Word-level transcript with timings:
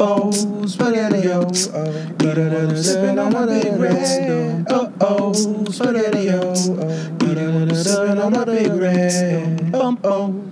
oh, 0.00 0.66
sipping 2.74 3.18
on 3.20 3.32
my 3.32 3.46
big 3.46 3.72
red. 3.78 4.66
Oh 4.68 4.92
oh, 5.00 5.32
sipping 5.32 5.78
on 8.18 8.32
my 8.32 8.44
big 8.44 8.72
red. 8.72 9.70
Oh. 9.74 10.50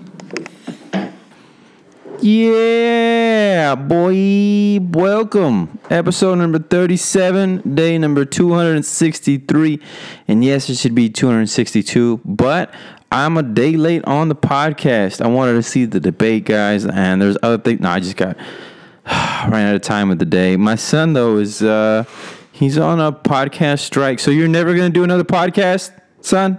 Yeah, 2.21 3.75
boy. 3.75 4.79
Welcome. 4.81 5.81
Episode 5.91 6.37
number 6.37 6.61
37, 6.61 7.75
day 7.75 7.99
number 7.99 8.25
263. 8.25 9.81
And 10.29 10.45
yes, 10.45 10.71
it 10.71 10.77
should 10.77 10.95
be 10.95 11.11
262, 11.11 12.21
but 12.25 12.73
I'm 13.13 13.37
a 13.37 13.43
day 13.43 13.77
late 13.77 14.03
on 14.07 14.31
the 14.31 14.35
podcast. 14.35 15.21
I 15.21 15.29
wanted 15.29 15.53
to 15.53 15.63
see 15.63 15.85
the 15.85 16.01
debate, 16.01 16.47
guys, 16.47 16.87
and 16.87 17.21
there's 17.21 17.37
other 17.43 17.59
things. 17.59 17.81
No, 17.81 17.91
I 17.91 18.01
just 18.01 18.17
got 18.17 18.39
ran 19.07 19.69
out 19.69 19.75
of 19.75 19.83
time 19.83 20.11
of 20.11 20.19
the 20.19 20.25
day. 20.25 20.57
My 20.57 20.77
son, 20.77 21.13
though, 21.13 21.37
is 21.37 21.63
uh 21.63 22.05
he's 22.53 22.79
on 22.79 23.01
a 23.01 23.13
podcast 23.13 23.81
strike. 23.81 24.19
So 24.19 24.31
you're 24.31 24.49
never 24.49 24.75
gonna 24.75 24.89
do 24.89 25.05
another 25.05 25.25
podcast, 25.25 25.93
son? 26.23 26.59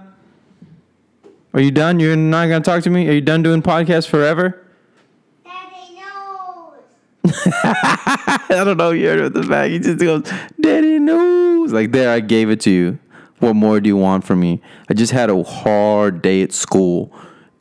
Are 1.56 1.60
you 1.60 1.72
done? 1.72 2.00
You're 2.00 2.16
not 2.16 2.46
gonna 2.50 2.62
talk 2.62 2.84
to 2.84 2.92
me? 2.92 3.10
Are 3.10 3.14
you 3.14 3.22
done 3.22 3.42
doing 3.42 3.64
podcasts 3.64 4.08
forever? 4.08 4.64
Daddy 5.44 5.96
knows. 5.96 7.34
I 7.64 8.46
don't 8.64 8.78
know. 8.78 8.92
You 8.92 9.08
heard 9.08 9.20
it 9.22 9.36
in 9.36 9.42
the 9.42 9.48
back. 9.48 9.72
He 9.72 9.80
just 9.80 9.98
goes, 9.98 10.32
Daddy 10.62 11.00
knows. 11.00 11.74
Like, 11.74 11.92
there, 11.92 12.12
I 12.12 12.20
gave 12.20 12.52
it 12.52 12.62
to 12.62 12.70
you. 12.70 13.00
What 13.44 13.58
more 13.58 13.82
do 13.82 13.90
you 13.90 13.98
want 13.98 14.24
from 14.24 14.40
me? 14.40 14.62
I 14.90 14.94
just 14.94 15.12
had 15.12 15.30
a 15.30 15.44
hard 15.44 16.22
day 16.22 16.44
at 16.44 16.54
school 16.54 17.14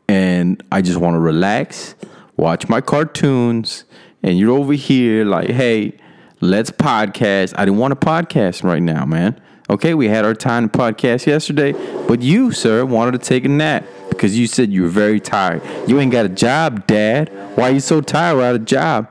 and 0.07 0.63
I 0.71 0.81
just 0.81 1.01
want 1.01 1.17
to 1.17 1.19
relax, 1.19 1.97
watch 2.37 2.69
my 2.69 2.81
cartoons, 2.81 3.83
and 4.23 4.39
you're 4.39 4.57
over 4.57 4.75
here 4.75 5.25
like, 5.25 5.51
hey, 5.51 5.99
let's 6.41 6.71
podcast. 6.71 7.55
I 7.57 7.65
didn't 7.65 7.81
want 7.81 8.01
to 8.01 8.07
podcast 8.07 8.63
right 8.63 8.81
now, 8.81 9.05
man. 9.05 9.41
Okay, 9.69 9.95
we 9.95 10.07
had 10.07 10.25
our 10.25 10.35
time 10.35 10.69
to 10.69 10.79
podcast 10.79 11.27
yesterday, 11.27 11.73
but 12.07 12.23
you, 12.23 12.53
sir, 12.53 12.85
wanted 12.85 13.13
to 13.13 13.19
take 13.19 13.45
a 13.45 13.49
nap 13.49 13.85
because 14.09 14.39
you 14.39 14.47
said 14.47 14.71
you 14.71 14.83
were 14.83 14.89
very 14.89 15.19
tired. 15.19 15.63
You 15.89 15.99
ain't 15.99 16.13
got 16.13 16.27
a 16.27 16.29
job, 16.29 16.87
Dad. 16.87 17.29
Why 17.57 17.71
are 17.71 17.73
you 17.73 17.81
so 17.81 18.01
tired 18.01 18.37
without 18.37 18.55
a 18.55 18.61
job? 18.61 19.09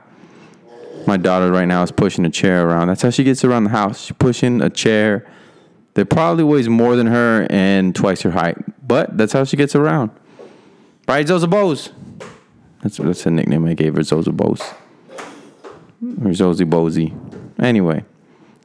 My 1.06 1.18
daughter 1.18 1.52
right 1.52 1.66
now 1.66 1.82
is 1.82 1.92
pushing 1.92 2.24
a 2.24 2.30
chair 2.30 2.66
around. 2.66 2.88
That's 2.88 3.02
how 3.02 3.10
she 3.10 3.24
gets 3.24 3.44
around 3.44 3.64
the 3.64 3.70
house. 3.70 4.06
She's 4.06 4.16
pushing 4.16 4.62
a 4.62 4.70
chair 4.70 5.26
that 5.94 6.06
probably 6.06 6.44
weighs 6.44 6.68
more 6.68 6.96
than 6.96 7.06
her 7.06 7.46
and 7.50 7.94
twice 7.94 8.22
her 8.22 8.30
height. 8.30 8.56
But 8.86 9.16
that's 9.16 9.32
how 9.32 9.44
she 9.44 9.56
gets 9.56 9.74
around. 9.74 10.10
Right, 11.06 11.26
Zoza 11.26 11.48
Bose? 11.48 11.90
That's 12.82 12.96
that's 12.96 13.26
a 13.26 13.30
nickname 13.30 13.66
I 13.66 13.74
gave 13.74 13.94
her, 13.94 14.02
Zoza 14.02 14.32
Bose. 14.32 14.62
Or 15.20 16.30
Zozy 16.30 16.68
Bozy. 16.68 17.14
Anyway. 17.58 18.04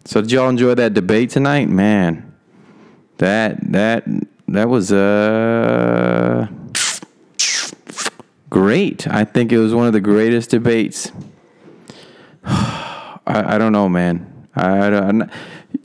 So 0.05 0.21
did 0.21 0.31
y'all 0.31 0.49
enjoy 0.49 0.75
that 0.75 0.93
debate 0.93 1.29
tonight? 1.29 1.69
Man. 1.69 2.33
That 3.17 3.71
that 3.71 4.05
that 4.47 4.69
was 4.69 4.91
uh 4.91 6.47
great. 8.49 9.07
I 9.07 9.23
think 9.23 9.51
it 9.51 9.59
was 9.59 9.73
one 9.73 9.87
of 9.87 9.93
the 9.93 10.01
greatest 10.01 10.51
debates. 10.51 11.11
I, 12.43 13.55
I 13.55 13.57
don't 13.57 13.73
know, 13.73 13.89
man. 13.89 14.47
I, 14.55 14.87
I 14.87 14.89
don't, 14.89 15.31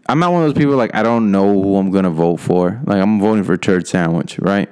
I'm 0.09 0.19
not 0.19 0.33
one 0.33 0.43
of 0.43 0.49
those 0.49 0.61
people 0.61 0.77
like 0.77 0.95
I 0.95 1.03
don't 1.03 1.31
know 1.31 1.63
who 1.63 1.77
I'm 1.77 1.91
gonna 1.91 2.11
vote 2.11 2.39
for. 2.39 2.81
Like 2.85 3.01
I'm 3.01 3.21
voting 3.21 3.45
for 3.45 3.57
turd 3.57 3.87
sandwich, 3.87 4.39
right? 4.39 4.71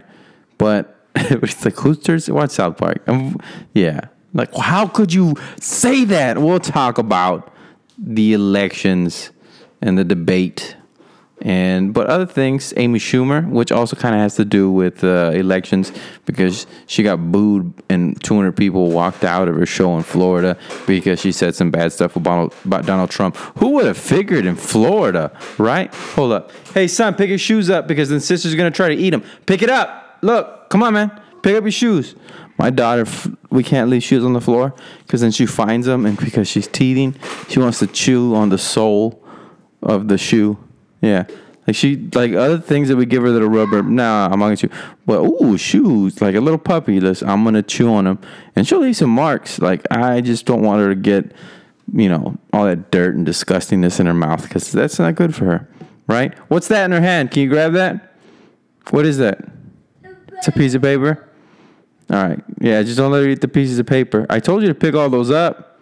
But 0.58 0.96
it's 1.14 1.64
like 1.64 1.76
who's 1.76 1.98
turd? 1.98 2.26
Watch 2.28 2.50
South 2.50 2.76
Park. 2.76 3.02
I'm, 3.06 3.36
yeah. 3.74 4.00
Like 4.32 4.54
how 4.54 4.86
could 4.86 5.12
you 5.12 5.34
say 5.60 6.04
that? 6.04 6.38
We'll 6.38 6.60
talk 6.60 6.98
about 6.98 7.52
the 7.98 8.32
elections 8.32 9.30
and 9.82 9.98
the 9.98 10.04
debate 10.04 10.76
and 11.42 11.94
but 11.94 12.06
other 12.06 12.26
things 12.26 12.74
amy 12.76 12.98
schumer 12.98 13.48
which 13.48 13.72
also 13.72 13.96
kind 13.96 14.14
of 14.14 14.20
has 14.20 14.34
to 14.34 14.44
do 14.44 14.70
with 14.70 15.02
uh, 15.02 15.30
elections 15.34 15.92
because 16.26 16.66
she 16.86 17.02
got 17.02 17.16
booed 17.32 17.72
and 17.88 18.22
200 18.22 18.52
people 18.52 18.90
walked 18.90 19.24
out 19.24 19.48
of 19.48 19.56
her 19.56 19.66
show 19.66 19.96
in 19.96 20.02
florida 20.02 20.56
because 20.86 21.20
she 21.20 21.32
said 21.32 21.54
some 21.54 21.70
bad 21.70 21.92
stuff 21.92 22.16
about, 22.16 22.54
about 22.64 22.84
donald 22.86 23.10
trump. 23.10 23.36
Who 23.58 23.70
would 23.70 23.86
have 23.86 23.98
figured 23.98 24.46
in 24.46 24.56
florida 24.56 25.32
right? 25.58 25.92
Hold 26.14 26.32
up. 26.32 26.52
Hey 26.74 26.86
son 26.86 27.14
pick 27.14 27.28
your 27.28 27.38
shoes 27.38 27.70
up 27.70 27.86
because 27.86 28.08
the 28.08 28.20
sister's 28.20 28.54
gonna 28.54 28.70
try 28.70 28.88
to 28.88 28.94
eat 28.94 29.10
them 29.10 29.22
pick 29.46 29.62
it 29.62 29.70
up. 29.70 30.18
Look 30.22 30.68
come 30.68 30.82
on 30.82 30.94
man. 30.94 31.20
Pick 31.42 31.56
up 31.56 31.64
your 31.64 31.70
shoes. 31.70 32.14
My 32.58 32.68
daughter, 32.68 33.06
we 33.48 33.62
can't 33.62 33.88
leave 33.88 34.02
shoes 34.02 34.22
on 34.22 34.34
the 34.34 34.40
floor 34.40 34.74
because 34.98 35.22
then 35.22 35.30
she 35.30 35.46
finds 35.46 35.86
them, 35.86 36.04
and 36.04 36.18
because 36.18 36.46
she's 36.46 36.68
teething, 36.68 37.16
she 37.48 37.58
wants 37.58 37.78
to 37.78 37.86
chew 37.86 38.34
on 38.34 38.50
the 38.50 38.58
sole 38.58 39.24
of 39.82 40.08
the 40.08 40.18
shoe. 40.18 40.58
Yeah, 41.00 41.26
like 41.66 41.76
she 41.76 41.96
like 42.14 42.32
other 42.32 42.58
things 42.58 42.88
that 42.88 42.96
we 42.96 43.06
give 43.06 43.22
her 43.22 43.30
that 43.30 43.42
are 43.42 43.48
rubber. 43.48 43.82
Nah, 43.82 44.26
I'm 44.26 44.38
not 44.38 44.46
gonna 44.46 44.56
chew. 44.56 44.70
But 45.06 45.20
ooh, 45.20 45.56
shoes 45.56 46.20
like 46.20 46.34
a 46.34 46.40
little 46.40 46.58
puppy. 46.58 47.00
Let's, 47.00 47.22
I'm 47.22 47.44
gonna 47.44 47.62
chew 47.62 47.92
on 47.92 48.04
them, 48.04 48.18
and 48.56 48.66
she'll 48.66 48.80
leave 48.80 48.96
some 48.96 49.10
marks. 49.10 49.58
Like 49.60 49.82
I 49.90 50.20
just 50.20 50.46
don't 50.46 50.62
want 50.62 50.80
her 50.80 50.88
to 50.88 50.94
get, 50.94 51.32
you 51.92 52.08
know, 52.08 52.36
all 52.52 52.64
that 52.64 52.90
dirt 52.90 53.14
and 53.14 53.26
disgustingness 53.26 54.00
in 54.00 54.06
her 54.06 54.14
mouth 54.14 54.42
because 54.42 54.72
that's 54.72 54.98
not 54.98 55.14
good 55.14 55.34
for 55.34 55.44
her, 55.44 55.68
right? 56.06 56.36
What's 56.48 56.68
that 56.68 56.84
in 56.86 56.92
her 56.92 57.00
hand? 57.00 57.30
Can 57.30 57.42
you 57.42 57.48
grab 57.48 57.72
that? 57.74 58.14
What 58.90 59.06
is 59.06 59.18
that? 59.18 59.38
It's 60.32 60.48
a 60.48 60.52
piece 60.52 60.74
of 60.74 60.82
paper. 60.82 61.28
All 62.10 62.22
right. 62.22 62.42
Yeah, 62.60 62.82
just 62.82 62.96
don't 62.96 63.12
let 63.12 63.22
her 63.22 63.28
eat 63.28 63.40
the 63.40 63.48
pieces 63.48 63.78
of 63.78 63.86
paper. 63.86 64.26
I 64.28 64.40
told 64.40 64.62
you 64.62 64.68
to 64.68 64.74
pick 64.74 64.94
all 64.94 65.08
those 65.08 65.30
up. 65.30 65.78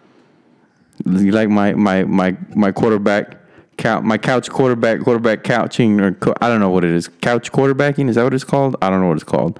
You 1.05 1.31
like 1.31 1.49
my 1.49 1.73
my 1.73 2.03
my 2.03 2.37
my 2.53 2.71
quarterback 2.71 3.38
couch 3.79 4.03
my 4.03 4.17
couch 4.17 4.49
quarterback 4.49 4.99
quarterback 5.01 5.43
couching 5.43 5.99
or 5.99 6.11
co- 6.13 6.35
I 6.41 6.49
don't 6.49 6.59
know 6.59 6.69
what 6.69 6.83
it 6.83 6.91
is. 6.91 7.07
Couch 7.07 7.51
quarterbacking 7.51 8.09
is 8.09 8.15
that 8.15 8.23
what 8.23 8.33
it's 8.33 8.43
called? 8.43 8.75
I 8.81 8.89
don't 8.89 9.01
know 9.01 9.07
what 9.07 9.15
it's 9.15 9.23
called. 9.23 9.59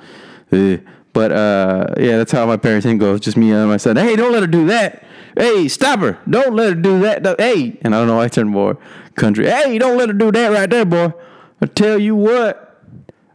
Uh, 0.52 0.78
but 1.14 1.32
uh, 1.32 1.96
yeah, 1.98 2.18
that's 2.18 2.32
how 2.32 2.46
my 2.46 2.58
parenting 2.58 3.00
goes. 3.00 3.20
Just 3.22 3.38
me 3.38 3.52
and 3.52 3.68
my 3.68 3.78
son. 3.78 3.96
Hey, 3.96 4.16
don't 4.16 4.32
let 4.32 4.42
her 4.42 4.48
do 4.48 4.68
that. 4.68 5.04
Hey, 5.36 5.68
stop 5.68 6.00
her. 6.02 6.20
Don't 6.30 6.56
let 6.56 6.70
her 6.70 6.76
do 6.76 7.00
that. 7.02 7.24
No, 7.24 7.36
Hey, 7.40 7.78
and 7.82 7.96
I 7.96 8.00
don't 8.00 8.08
know. 8.08 8.18
Why 8.18 8.26
I 8.26 8.28
turn 8.28 8.50
more 8.50 8.78
country. 9.16 9.50
Hey, 9.50 9.78
don't 9.78 9.98
let 9.98 10.10
her 10.10 10.14
do 10.14 10.32
that 10.32 10.52
right 10.52 10.70
there, 10.70 10.86
boy. 10.86 11.14
I 11.62 11.66
tell 11.66 11.98
you 11.98 12.16
what. 12.16 12.66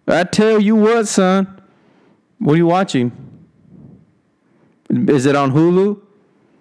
I 0.06 0.24
tell 0.24 0.60
you 0.60 0.76
what, 0.76 1.08
son. 1.08 1.62
What 2.38 2.54
are 2.54 2.56
you 2.56 2.66
watching? 2.66 3.10
Is 4.90 5.24
it 5.26 5.34
on 5.34 5.52
Hulu? 5.52 6.00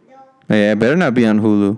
No. 0.09 0.15
Yeah, 0.49 0.71
it 0.71 0.79
better 0.79 0.95
not 0.95 1.13
be 1.13 1.25
on 1.25 1.41
Hulu. 1.41 1.77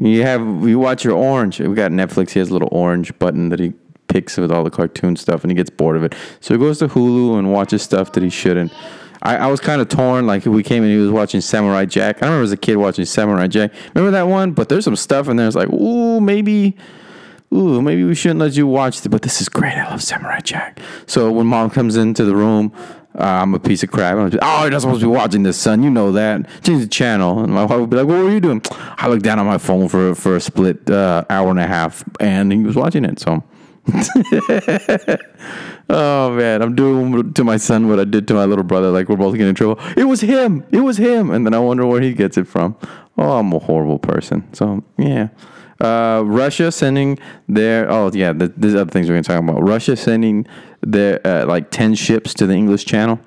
You 0.00 0.22
have 0.22 0.40
you 0.66 0.78
watch 0.78 1.04
your 1.04 1.14
orange. 1.14 1.60
We 1.60 1.74
got 1.74 1.90
Netflix. 1.92 2.30
He 2.30 2.38
has 2.38 2.48
a 2.48 2.52
little 2.52 2.70
orange 2.72 3.16
button 3.18 3.50
that 3.50 3.60
he 3.60 3.74
picks 4.08 4.38
with 4.38 4.50
all 4.50 4.64
the 4.64 4.70
cartoon 4.70 5.14
stuff, 5.16 5.44
and 5.44 5.50
he 5.50 5.54
gets 5.54 5.70
bored 5.70 5.96
of 5.96 6.02
it. 6.02 6.14
So 6.40 6.54
he 6.54 6.58
goes 6.58 6.78
to 6.78 6.88
Hulu 6.88 7.38
and 7.38 7.52
watches 7.52 7.82
stuff 7.82 8.12
that 8.12 8.22
he 8.22 8.30
shouldn't. 8.30 8.72
I, 9.22 9.36
I 9.36 9.46
was 9.48 9.60
kind 9.60 9.82
of 9.82 9.88
torn. 9.88 10.26
Like 10.26 10.46
we 10.46 10.62
came 10.62 10.82
and 10.82 10.90
he 10.90 10.98
was 10.98 11.10
watching 11.10 11.42
Samurai 11.42 11.84
Jack. 11.84 12.22
I 12.22 12.26
remember 12.26 12.44
as 12.44 12.52
a 12.52 12.56
kid 12.56 12.76
watching 12.76 13.04
Samurai 13.04 13.46
Jack. 13.46 13.72
Remember 13.94 14.10
that 14.12 14.22
one? 14.26 14.52
But 14.52 14.70
there's 14.70 14.84
some 14.84 14.96
stuff 14.96 15.28
in 15.28 15.36
there. 15.36 15.46
It's 15.46 15.56
like, 15.56 15.68
ooh, 15.68 16.20
maybe, 16.20 16.76
ooh, 17.52 17.82
maybe 17.82 18.02
we 18.04 18.14
shouldn't 18.14 18.40
let 18.40 18.56
you 18.56 18.66
watch 18.66 19.04
it. 19.04 19.08
But 19.10 19.20
this 19.20 19.42
is 19.42 19.50
great. 19.50 19.74
I 19.74 19.90
love 19.90 20.02
Samurai 20.02 20.40
Jack. 20.40 20.80
So 21.06 21.30
when 21.30 21.46
mom 21.46 21.68
comes 21.68 21.96
into 21.96 22.24
the 22.24 22.34
room, 22.34 22.72
uh, 23.18 23.22
I'm 23.22 23.54
a 23.54 23.58
piece 23.58 23.82
of 23.82 23.90
crap. 23.90 24.16
Just, 24.30 24.42
oh, 24.42 24.62
you're 24.62 24.70
not 24.70 24.82
supposed 24.82 25.00
to 25.00 25.06
be 25.06 25.12
watching 25.12 25.42
this, 25.42 25.58
son. 25.58 25.82
You 25.82 25.90
know 25.90 26.12
that. 26.12 26.48
Change 26.62 26.82
the 26.82 26.88
channel. 26.88 27.40
And 27.40 27.52
my 27.52 27.64
wife 27.64 27.80
would 27.80 27.90
be 27.90 27.96
like, 27.96 28.06
what 28.06 28.22
were 28.22 28.30
you 28.30 28.40
doing? 28.40 28.62
I 28.70 29.08
looked 29.08 29.24
down 29.24 29.40
on 29.40 29.46
my 29.46 29.58
phone 29.58 29.88
for 29.88 30.14
for 30.14 30.36
a 30.36 30.40
split 30.40 30.88
uh, 30.88 31.24
hour 31.28 31.50
and 31.50 31.58
a 31.58 31.66
half, 31.66 32.04
and 32.20 32.52
he 32.52 32.58
was 32.58 32.76
watching 32.76 33.04
it. 33.04 33.18
So. 33.18 33.42
oh 35.88 36.36
man, 36.36 36.62
I'm 36.62 36.76
doing 36.76 37.32
to 37.32 37.42
my 37.42 37.56
son 37.56 37.88
what 37.88 37.98
I 37.98 38.04
did 38.04 38.28
to 38.28 38.34
my 38.34 38.44
little 38.44 38.62
brother. 38.62 38.90
Like 38.90 39.08
we're 39.08 39.16
both 39.16 39.32
getting 39.32 39.48
in 39.48 39.54
trouble. 39.54 39.82
It 39.96 40.04
was 40.04 40.20
him. 40.20 40.64
It 40.70 40.80
was 40.80 40.98
him. 40.98 41.30
And 41.30 41.44
then 41.46 41.54
I 41.54 41.58
wonder 41.58 41.86
where 41.86 42.00
he 42.00 42.12
gets 42.12 42.36
it 42.36 42.46
from. 42.46 42.76
Oh, 43.18 43.38
I'm 43.38 43.52
a 43.52 43.58
horrible 43.58 43.98
person. 43.98 44.46
So 44.54 44.84
yeah. 44.98 45.30
Uh, 45.80 46.22
Russia 46.26 46.70
sending 46.70 47.18
their 47.48 47.90
oh 47.90 48.10
yeah, 48.12 48.34
the, 48.34 48.48
there's 48.48 48.74
other 48.74 48.90
things 48.90 49.08
we're 49.08 49.14
gonna 49.14 49.22
talk 49.22 49.42
about. 49.42 49.66
Russia 49.66 49.96
sending 49.96 50.46
their 50.82 51.24
uh, 51.26 51.46
like 51.46 51.70
ten 51.70 51.94
ships 51.94 52.34
to 52.34 52.46
the 52.46 52.54
English 52.54 52.84
Channel. 52.84 53.20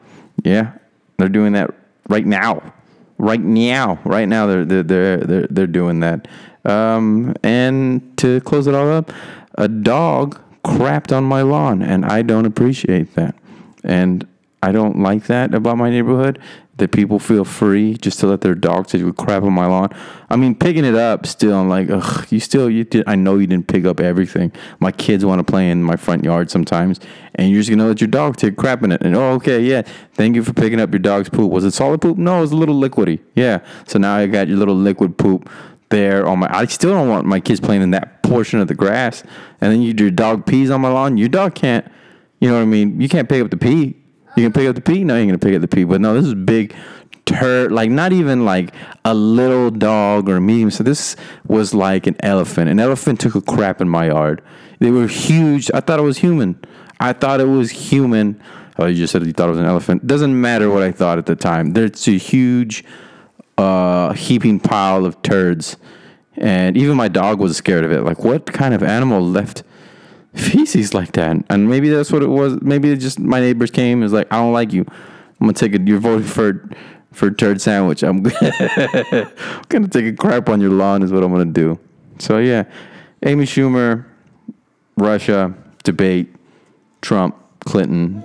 Yeah, 0.44 0.74
they're 1.18 1.30
doing 1.30 1.54
that 1.54 1.72
right 2.10 2.26
now, 2.26 2.74
right 3.18 3.42
now, 3.42 4.00
right 4.06 4.28
now. 4.28 4.48
They're 4.48 4.66
they're 4.66 4.84
they're 4.84 5.18
they're, 5.18 5.48
they're 5.50 5.68
doing 5.68 6.00
that. 6.02 6.28
Um, 6.66 7.34
and 7.44 8.18
to 8.18 8.40
close 8.42 8.68
it 8.68 8.76
all 8.76 8.90
up, 8.90 9.12
a 9.56 9.68
dog 9.68 10.40
crapped 10.64 11.16
on 11.16 11.24
my 11.24 11.42
lawn, 11.42 11.82
and 11.82 12.06
I 12.06 12.22
don't 12.22 12.46
appreciate 12.46 13.16
that. 13.16 13.36
And 13.84 14.26
I 14.62 14.72
don't 14.72 15.00
like 15.00 15.26
that 15.26 15.54
about 15.54 15.78
my 15.78 15.90
neighborhood. 15.90 16.40
That 16.78 16.92
people 16.92 17.20
feel 17.20 17.46
free 17.46 17.94
just 17.96 18.20
to 18.20 18.28
let 18.28 18.42
their 18.42 18.56
dog 18.56 18.88
take 18.88 19.04
crap 19.16 19.44
on 19.44 19.54
my 19.54 19.68
lawn. 19.68 19.90
I 20.30 20.36
mean, 20.36 20.56
picking 20.56 20.86
it 20.86 20.96
up 20.96 21.28
still, 21.28 21.54
I'm 21.54 21.70
like, 21.70 21.90
ugh, 21.92 22.25
you 22.31 22.40
still, 22.40 22.68
you 22.68 22.84
did, 22.84 23.04
I 23.06 23.16
know 23.16 23.38
you 23.38 23.46
didn't 23.46 23.68
pick 23.68 23.86
up 23.86 24.00
everything. 24.00 24.52
My 24.80 24.92
kids 24.92 25.24
want 25.24 25.40
to 25.40 25.44
play 25.44 25.70
in 25.70 25.84
my 25.84 25.96
front 25.96 26.24
yard 26.24 26.50
sometimes, 26.50 27.00
and 27.36 27.52
you're 27.52 27.60
just 27.60 27.70
gonna 27.70 27.86
let 27.86 28.02
your 28.02 28.08
dog 28.08 28.38
take 28.38 28.58
crap 28.58 28.81
in 28.81 28.92
it. 28.92 29.04
And 29.04 29.16
oh, 29.16 29.34
okay, 29.34 29.62
yeah, 29.62 29.84
thank 30.14 30.36
you 30.36 30.44
for 30.44 30.54
picking 30.54 30.80
up 30.80 30.92
your 30.92 31.00
dog's 31.00 31.30
poop. 31.30 31.52
Was 31.52 31.64
it 31.64 31.72
solid 31.72 32.02
poop? 32.02 32.18
No, 32.18 32.40
it 32.40 32.42
was 32.42 32.52
a 32.52 32.58
little 32.58 32.80
liquidy. 32.80 33.19
Yeah. 33.36 33.60
So 33.88 34.00
now 34.00 34.16
I 34.16 34.26
got 34.26 34.48
your 34.48 34.58
little 34.58 34.76
liquid 34.76 35.18
poop 35.18 35.50
there 35.90 36.26
on 36.26 36.40
my, 36.40 36.50
I 36.52 36.66
still 36.66 36.92
don't 36.92 37.08
want 37.08 37.28
my 37.28 37.40
kids 37.40 37.60
playing 37.60 37.84
in 37.84 37.92
that 37.92 38.24
portion 38.24 38.60
of 38.60 38.68
the 38.68 38.74
grass. 38.74 39.22
And 39.62 39.72
then 39.72 39.81
you, 39.84 39.94
your 39.94 40.10
dog 40.10 40.48
pees 40.48 40.72
on 40.72 40.81
my 40.81 40.90
lawn. 40.90 41.18
Your 41.18 41.30
dog 41.30 41.54
can't, 41.54 41.86
you 42.40 42.50
know 42.50 42.56
what 42.56 42.62
I 42.62 42.66
mean? 42.66 43.00
You 43.00 43.08
can't 43.08 43.30
pick 43.30 43.44
up 43.44 43.52
the 43.52 43.58
pee. 43.58 43.96
You 44.35 44.44
can 44.44 44.53
pick 44.53 44.68
up 44.68 44.75
the 44.75 44.81
pee? 44.81 45.03
No, 45.03 45.15
you 45.15 45.21
ain't 45.21 45.30
gonna 45.30 45.38
pick 45.38 45.56
up 45.56 45.62
the 45.62 45.68
pee. 45.68 45.83
But 45.83 46.01
no, 46.01 46.13
this 46.13 46.25
is 46.25 46.33
big 46.33 46.75
turd, 47.25 47.71
like 47.71 47.89
not 47.89 48.12
even 48.12 48.45
like 48.45 48.74
a 49.06 49.13
little 49.13 49.69
dog 49.69 50.30
or 50.30 50.39
medium. 50.39 50.71
So 50.71 50.83
this 50.83 51.15
was 51.47 51.74
like 51.74 52.07
an 52.07 52.15
elephant. 52.21 52.69
An 52.69 52.80
elephant 52.80 53.19
took 53.19 53.35
a 53.35 53.41
crap 53.41 53.81
in 53.81 53.89
my 53.89 54.07
yard. 54.07 54.41
They 54.80 54.91
were 54.91 55.07
huge. 55.07 55.69
I 55.74 55.80
thought 55.80 56.00
it 56.00 56.03
was 56.03 56.18
human. 56.18 56.59
I 57.00 57.13
thought 57.13 57.39
it 57.39 57.45
was 57.47 57.71
human. 57.71 58.41
Oh, 58.77 58.88
you 58.88 58.95
just 58.95 59.13
said 59.13 59.25
you 59.25 59.33
thought 59.33 59.47
it 59.47 59.51
was 59.51 59.59
an 59.59 59.65
elephant. 59.65 60.07
Doesn't 60.07 60.39
matter 60.39 60.69
what 60.69 60.81
I 60.81 60.91
thought 60.91 61.18
at 61.18 61.25
the 61.25 61.35
time. 61.35 61.74
There's 61.74 62.07
a 62.07 62.18
huge 62.18 62.83
uh, 63.57 64.13
heaping 64.13 64.59
pile 64.59 65.06
of 65.06 65.21
turds. 65.21 65.77
And 66.35 66.75
even 66.75 66.97
my 66.97 67.07
dog 67.07 67.39
was 67.39 67.56
scared 67.56 67.85
of 67.85 67.91
it. 67.91 68.01
Like, 68.01 68.24
what 68.24 68.47
kind 68.51 68.74
of 68.74 68.81
animal 68.81 69.21
left 69.21 69.63
feces 70.33 70.94
like 70.94 71.13
that? 71.13 71.38
And 71.50 71.69
maybe 71.69 71.89
that's 71.89 72.12
what 72.12 72.24
it 72.24 72.27
was. 72.27 72.62
Maybe 72.62 72.91
it 72.91 72.97
just 72.97 73.19
my 73.19 73.39
neighbors 73.39 73.71
came 73.71 73.94
and 73.94 74.03
was 74.03 74.13
like, 74.13 74.31
I 74.31 74.38
don't 74.38 74.53
like 74.53 74.74
you. 74.74 74.85
I'm 74.88 75.47
gonna 75.47 75.53
take 75.53 75.74
it. 75.74 75.88
You're 75.88 76.00
voting 76.00 76.27
for 76.27 76.69
for 77.12 77.31
turd 77.31 77.62
sandwich. 77.62 78.03
I'm 78.03 78.24
gonna 79.69 79.88
take 79.88 80.06
a 80.06 80.13
crap 80.13 80.50
on 80.50 80.62
your 80.62 80.71
lawn. 80.71 81.03
Is 81.03 81.12
what 81.12 81.24
I'm 81.24 81.31
gonna 81.31 81.45
do. 81.45 81.80
So 82.19 82.38
yeah, 82.38 82.63
Amy 83.25 83.45
Schumer, 83.45 84.06
Russia 84.97 85.53
debate, 85.83 86.33
Trump, 87.01 87.35
Clinton, 87.65 88.24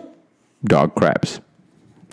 dog 0.64 0.94
craps, 0.94 1.40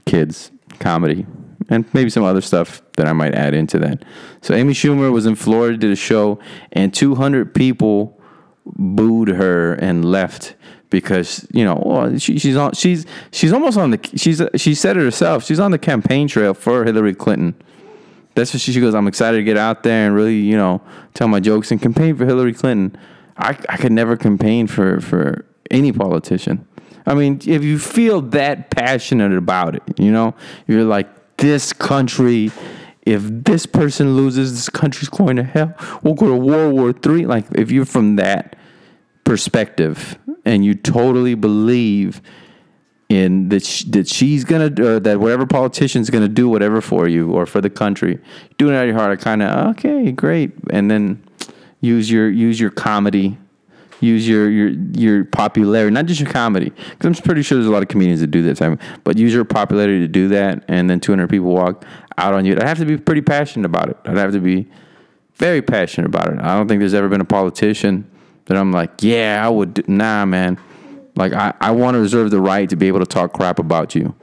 kids, 0.06 0.52
comedy, 0.80 1.26
and 1.70 1.86
maybe 1.94 2.10
some 2.10 2.24
other 2.24 2.42
stuff 2.42 2.82
that 2.98 3.08
I 3.08 3.14
might 3.14 3.36
add 3.36 3.54
into 3.54 3.80
that. 3.80 4.04
So 4.42 4.54
Amy 4.54 4.74
Schumer 4.74 5.12
was 5.12 5.26
in 5.26 5.36
Florida, 5.36 5.78
did 5.78 5.92
a 5.92 5.96
show, 5.96 6.40
and 6.72 6.94
200 6.94 7.54
people 7.54 8.20
booed 8.66 9.30
her 9.30 9.74
and 9.74 10.04
left 10.04 10.56
because 10.90 11.48
you 11.52 11.64
know 11.64 11.82
well, 11.86 12.18
she, 12.18 12.40
she's 12.40 12.56
on 12.56 12.74
she's 12.74 13.06
she's 13.32 13.52
almost 13.52 13.78
on 13.78 13.92
the 13.92 14.00
she's 14.16 14.42
she 14.56 14.74
said 14.74 14.98
it 14.98 15.02
herself 15.02 15.44
she's 15.44 15.60
on 15.60 15.72
the 15.72 15.78
campaign 15.78 16.28
trail 16.28 16.54
for 16.54 16.86
Hillary 16.86 17.14
Clinton. 17.14 17.56
That's 18.36 18.54
what 18.54 18.62
she, 18.62 18.74
she 18.74 18.82
goes. 18.82 18.94
I'm 18.94 19.08
excited 19.08 19.38
to 19.38 19.44
get 19.44 19.58
out 19.58 19.84
there 19.84 20.08
and 20.08 20.16
really 20.16 20.36
you 20.36 20.58
know 20.58 20.82
tell 21.14 21.28
my 21.28 21.40
jokes 21.40 21.72
and 21.72 21.82
campaign 21.82 22.16
for 22.16 22.26
Hillary 22.26 22.54
Clinton. 22.54 22.98
I 23.38 23.58
I 23.70 23.78
could 23.78 23.92
never 23.92 24.16
campaign 24.16 24.68
for 24.68 25.00
for 25.02 25.46
any 25.72 25.92
politician. 25.92 26.66
I 27.06 27.14
mean, 27.14 27.40
if 27.46 27.64
you 27.64 27.78
feel 27.78 28.22
that 28.22 28.72
passionate 28.72 29.34
about 29.34 29.76
it, 29.76 29.84
you 30.00 30.12
know, 30.12 30.34
you're 30.68 30.84
like 30.84 31.08
this 31.38 31.72
country. 31.72 32.52
If 33.06 33.22
this 33.24 33.66
person 33.66 34.16
loses, 34.16 34.54
this 34.54 34.70
country's 34.70 35.10
going 35.10 35.36
to 35.36 35.44
hell. 35.44 35.76
We'll 36.02 36.16
go 36.16 36.28
to 36.28 36.36
World 36.36 36.74
War 36.74 36.92
Three. 36.92 37.26
Like 37.26 37.46
if 37.54 37.72
you're 37.72 37.86
from 37.86 38.16
that 38.16 38.56
perspective 39.24 40.18
and 40.44 40.66
you 40.66 40.74
totally 40.74 41.36
believe 41.36 42.22
in 43.10 43.50
that 43.50 43.64
sh- 43.64 43.84
that 43.86 44.08
she's 44.08 44.44
gonna 44.44 44.72
or 44.80 45.00
that 45.00 45.20
whatever 45.20 45.46
politician's 45.46 46.10
gonna 46.10 46.28
do 46.28 46.50
whatever 46.50 46.82
for 46.82 47.08
you 47.08 47.32
or 47.32 47.46
for 47.46 47.62
the 47.62 47.70
country, 47.70 48.20
doing 48.58 48.74
it 48.74 48.78
out 48.78 48.84
of 48.84 48.88
your 48.88 48.98
heart. 48.98 49.12
I 49.12 49.22
kind 49.22 49.42
of 49.44 49.68
okay, 49.72 50.12
great, 50.12 50.52
and 50.72 50.90
then 50.90 51.24
use 51.82 52.10
your 52.10 52.30
use 52.30 52.60
your 52.60 52.72
comedy, 52.72 53.38
use 54.06 54.28
your 54.28 54.50
your 54.50 54.70
your 54.94 55.26
popularity, 55.26 55.94
not 55.94 56.06
just 56.06 56.20
your 56.22 56.30
comedy. 56.30 56.72
Because 56.92 57.18
I'm 57.20 57.24
pretty 57.24 57.42
sure 57.42 57.58
there's 57.58 57.68
a 57.68 57.72
lot 57.72 57.82
of 57.84 57.90
comedians 57.90 58.22
that 58.22 58.28
do 58.28 58.42
that 58.44 58.58
time, 58.58 58.80
but 59.04 59.18
use 59.18 59.34
your 59.34 59.46
popularity 59.46 60.00
to 60.00 60.08
do 60.08 60.28
that, 60.30 60.64
and 60.68 60.90
then 60.90 61.00
200 61.00 61.30
people 61.30 61.48
walk 61.54 61.84
out 62.18 62.34
on 62.34 62.46
you. 62.46 62.56
I'd 62.56 62.64
have 62.64 62.80
to 62.80 62.86
be 62.86 62.98
pretty 62.98 63.22
passionate 63.22 63.66
about 63.66 63.90
it. 63.90 63.98
I'd 64.06 64.18
have 64.18 64.32
to 64.34 64.40
be 64.40 64.68
very 65.36 65.62
passionate 65.62 66.08
about 66.08 66.28
it. 66.34 66.40
I 66.40 66.56
don't 66.56 66.68
think 66.68 66.80
there's 66.80 66.94
ever 66.94 67.10
been 67.10 67.22
a 67.22 67.26
politician 67.26 68.10
that 68.46 68.56
I'm 68.58 68.72
like, 68.72 68.92
yeah, 69.02 69.42
I 69.46 69.50
would. 69.50 69.74
do- 69.74 69.84
Nah, 69.88 70.26
man. 70.26 70.58
Like 71.18 71.34
I, 71.34 71.54
I 71.62 71.72
want 71.72 71.96
to 71.96 72.00
reserve 72.00 72.30
the 72.32 72.40
right 72.42 72.70
to 72.70 72.76
be 72.76 72.88
able 72.88 73.00
to 73.00 73.06
talk 73.06 73.34
crap 73.34 73.60
about 73.60 73.96
you. 73.96 74.14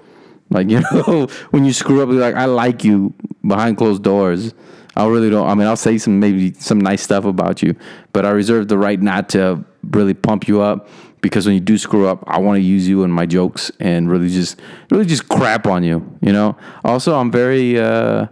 Like 0.50 0.68
you 0.70 0.80
know, 0.80 1.26
when 1.50 1.64
you 1.64 1.72
screw 1.72 2.02
up, 2.02 2.08
you're 2.10 2.20
like 2.20 2.34
I 2.34 2.44
like 2.44 2.84
you 2.84 3.14
behind 3.46 3.78
closed 3.78 4.02
doors. 4.02 4.54
I 4.94 5.06
really 5.06 5.30
don't. 5.30 5.48
I 5.48 5.54
mean, 5.54 5.66
I'll 5.66 5.76
say 5.76 5.96
some 5.96 6.20
maybe 6.20 6.52
some 6.52 6.78
nice 6.78 7.00
stuff 7.02 7.24
about 7.24 7.62
you, 7.62 7.74
but 8.12 8.26
I 8.26 8.30
reserve 8.30 8.68
the 8.68 8.76
right 8.76 9.00
not 9.00 9.30
to 9.30 9.64
really 9.90 10.14
pump 10.14 10.48
you 10.48 10.60
up 10.60 10.88
because 11.20 11.46
when 11.46 11.54
you 11.54 11.60
do 11.60 11.78
screw 11.78 12.06
up, 12.06 12.24
I 12.26 12.38
want 12.38 12.56
to 12.56 12.62
use 12.62 12.88
you 12.88 13.04
in 13.04 13.10
my 13.10 13.26
jokes 13.26 13.70
and 13.80 14.10
really 14.10 14.28
just 14.28 14.60
really 14.90 15.06
just 15.06 15.28
crap 15.28 15.66
on 15.66 15.82
you. 15.84 16.18
You 16.20 16.32
know. 16.32 16.56
Also, 16.84 17.18
I'm 17.18 17.30
very. 17.30 17.78
Uh, 17.78 18.26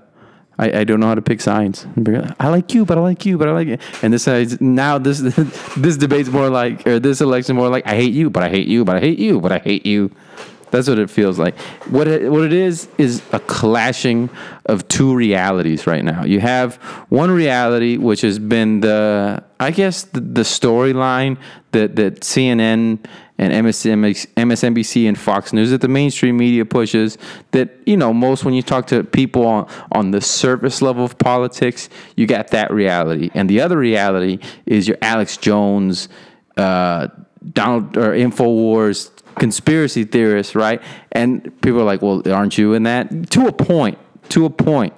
I, 0.58 0.80
I 0.80 0.84
don't 0.84 1.00
know 1.00 1.06
how 1.06 1.14
to 1.14 1.22
pick 1.22 1.40
signs. 1.40 1.86
I 2.38 2.48
like 2.48 2.74
you, 2.74 2.84
but 2.84 2.98
I 2.98 3.00
like 3.00 3.24
you, 3.24 3.38
but 3.38 3.48
I 3.48 3.52
like 3.52 3.68
it. 3.68 3.80
And 4.02 4.12
this 4.12 4.28
is 4.28 4.60
now 4.60 4.98
this 4.98 5.20
this 5.76 5.96
debate's 5.96 6.28
more 6.28 6.50
like 6.50 6.86
or 6.86 6.98
this 6.98 7.22
election 7.22 7.56
more 7.56 7.70
like 7.70 7.86
I 7.86 7.94
hate 7.94 8.12
you, 8.12 8.28
but 8.28 8.42
I 8.42 8.50
hate 8.50 8.68
you, 8.68 8.84
but 8.84 8.96
I 8.96 9.00
hate 9.00 9.18
you, 9.18 9.40
but 9.40 9.52
I 9.52 9.58
hate 9.58 9.86
you. 9.86 10.10
That's 10.70 10.88
what 10.88 10.98
it 10.98 11.10
feels 11.10 11.38
like. 11.38 11.58
What 11.88 12.06
it, 12.06 12.30
what 12.30 12.44
it 12.44 12.52
is 12.52 12.88
is 12.98 13.22
a 13.32 13.40
clashing 13.40 14.30
of 14.66 14.86
two 14.88 15.14
realities 15.14 15.86
right 15.86 16.04
now. 16.04 16.24
You 16.24 16.40
have 16.40 16.76
one 17.08 17.30
reality 17.30 17.96
which 17.96 18.20
has 18.20 18.38
been 18.38 18.80
the 18.80 19.42
I 19.58 19.72
guess 19.72 20.04
the, 20.04 20.20
the 20.20 20.42
storyline 20.42 21.38
that 21.72 21.96
that 21.96 22.20
CNN 22.20 23.04
and 23.40 23.66
MSNBC, 23.66 25.08
and 25.08 25.18
Fox 25.18 25.54
News 25.54 25.70
that 25.70 25.80
the 25.80 25.88
mainstream 25.88 26.36
media 26.36 26.66
pushes 26.66 27.16
that 27.52 27.70
you 27.86 27.96
know 27.96 28.12
most 28.12 28.44
when 28.44 28.52
you 28.54 28.62
talk 28.62 28.86
to 28.88 29.02
people 29.02 29.46
on 29.46 29.68
on 29.92 30.10
the 30.10 30.20
surface 30.20 30.82
level 30.82 31.04
of 31.04 31.18
politics 31.18 31.88
you 32.16 32.26
got 32.26 32.48
that 32.48 32.70
reality 32.70 33.30
and 33.34 33.48
the 33.48 33.60
other 33.60 33.78
reality 33.78 34.38
is 34.66 34.86
your 34.86 34.98
Alex 35.00 35.38
Jones 35.38 36.08
uh, 36.58 37.08
Donald 37.52 37.96
or 37.96 38.12
Infowars 38.12 39.10
conspiracy 39.36 40.04
theorists 40.04 40.54
right 40.54 40.82
and 41.12 41.44
people 41.62 41.80
are 41.80 41.84
like 41.84 42.02
well 42.02 42.22
aren't 42.32 42.58
you 42.58 42.74
in 42.74 42.82
that 42.84 43.30
to 43.30 43.46
a 43.46 43.52
point 43.52 43.98
to 44.28 44.44
a 44.44 44.50
point 44.50 44.94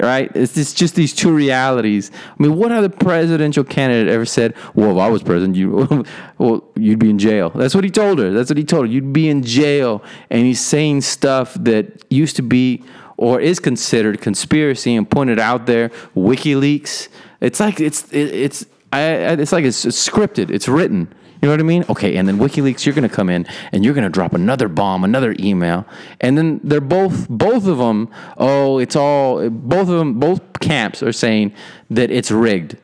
right? 0.00 0.30
It's, 0.34 0.56
it's 0.56 0.72
just 0.72 0.94
these 0.94 1.14
two 1.14 1.34
realities. 1.34 2.10
I 2.14 2.42
mean, 2.42 2.56
what 2.56 2.72
other 2.72 2.88
presidential 2.88 3.64
candidate 3.64 4.12
ever 4.12 4.26
said, 4.26 4.54
"Well, 4.74 4.92
if 4.92 4.98
I 4.98 5.08
was 5.08 5.22
president, 5.22 5.56
you, 5.56 6.04
well, 6.38 6.64
you'd 6.76 6.98
be 6.98 7.10
in 7.10 7.18
jail"? 7.18 7.50
That's 7.50 7.74
what 7.74 7.84
he 7.84 7.90
told 7.90 8.18
her. 8.18 8.30
That's 8.30 8.50
what 8.50 8.58
he 8.58 8.64
told 8.64 8.86
her. 8.86 8.92
You'd 8.92 9.12
be 9.12 9.28
in 9.28 9.42
jail, 9.42 10.02
and 10.30 10.44
he's 10.44 10.60
saying 10.60 11.02
stuff 11.02 11.54
that 11.60 12.04
used 12.10 12.36
to 12.36 12.42
be 12.42 12.82
or 13.16 13.40
is 13.40 13.58
considered 13.58 14.20
conspiracy 14.20 14.94
and 14.94 15.08
pointed 15.08 15.38
out 15.38 15.66
there. 15.66 15.88
WikiLeaks. 16.14 17.08
It's 17.40 17.60
like 17.60 17.80
it's 17.80 18.10
it, 18.12 18.34
it's 18.34 18.66
I, 18.92 19.02
it's 19.32 19.52
like 19.52 19.64
it's 19.64 19.84
scripted. 19.84 20.50
It's 20.50 20.68
written. 20.68 21.12
You 21.42 21.48
know 21.48 21.50
what 21.50 21.60
I 21.60 21.64
mean? 21.64 21.84
Okay, 21.88 22.16
and 22.16 22.26
then 22.26 22.38
WikiLeaks, 22.38 22.86
you're 22.86 22.94
going 22.94 23.08
to 23.08 23.14
come 23.14 23.28
in 23.28 23.46
and 23.72 23.84
you're 23.84 23.94
going 23.94 24.04
to 24.04 24.10
drop 24.10 24.32
another 24.32 24.68
bomb, 24.68 25.04
another 25.04 25.34
email, 25.38 25.86
and 26.20 26.36
then 26.36 26.60
they're 26.64 26.80
both, 26.80 27.28
both 27.28 27.66
of 27.66 27.78
them. 27.78 28.08
Oh, 28.36 28.78
it's 28.78 28.96
all. 28.96 29.48
Both 29.50 29.88
of 29.88 29.98
them, 29.98 30.18
both 30.18 30.40
camps 30.60 31.02
are 31.02 31.12
saying 31.12 31.52
that 31.90 32.10
it's 32.10 32.30
rigged. 32.30 32.78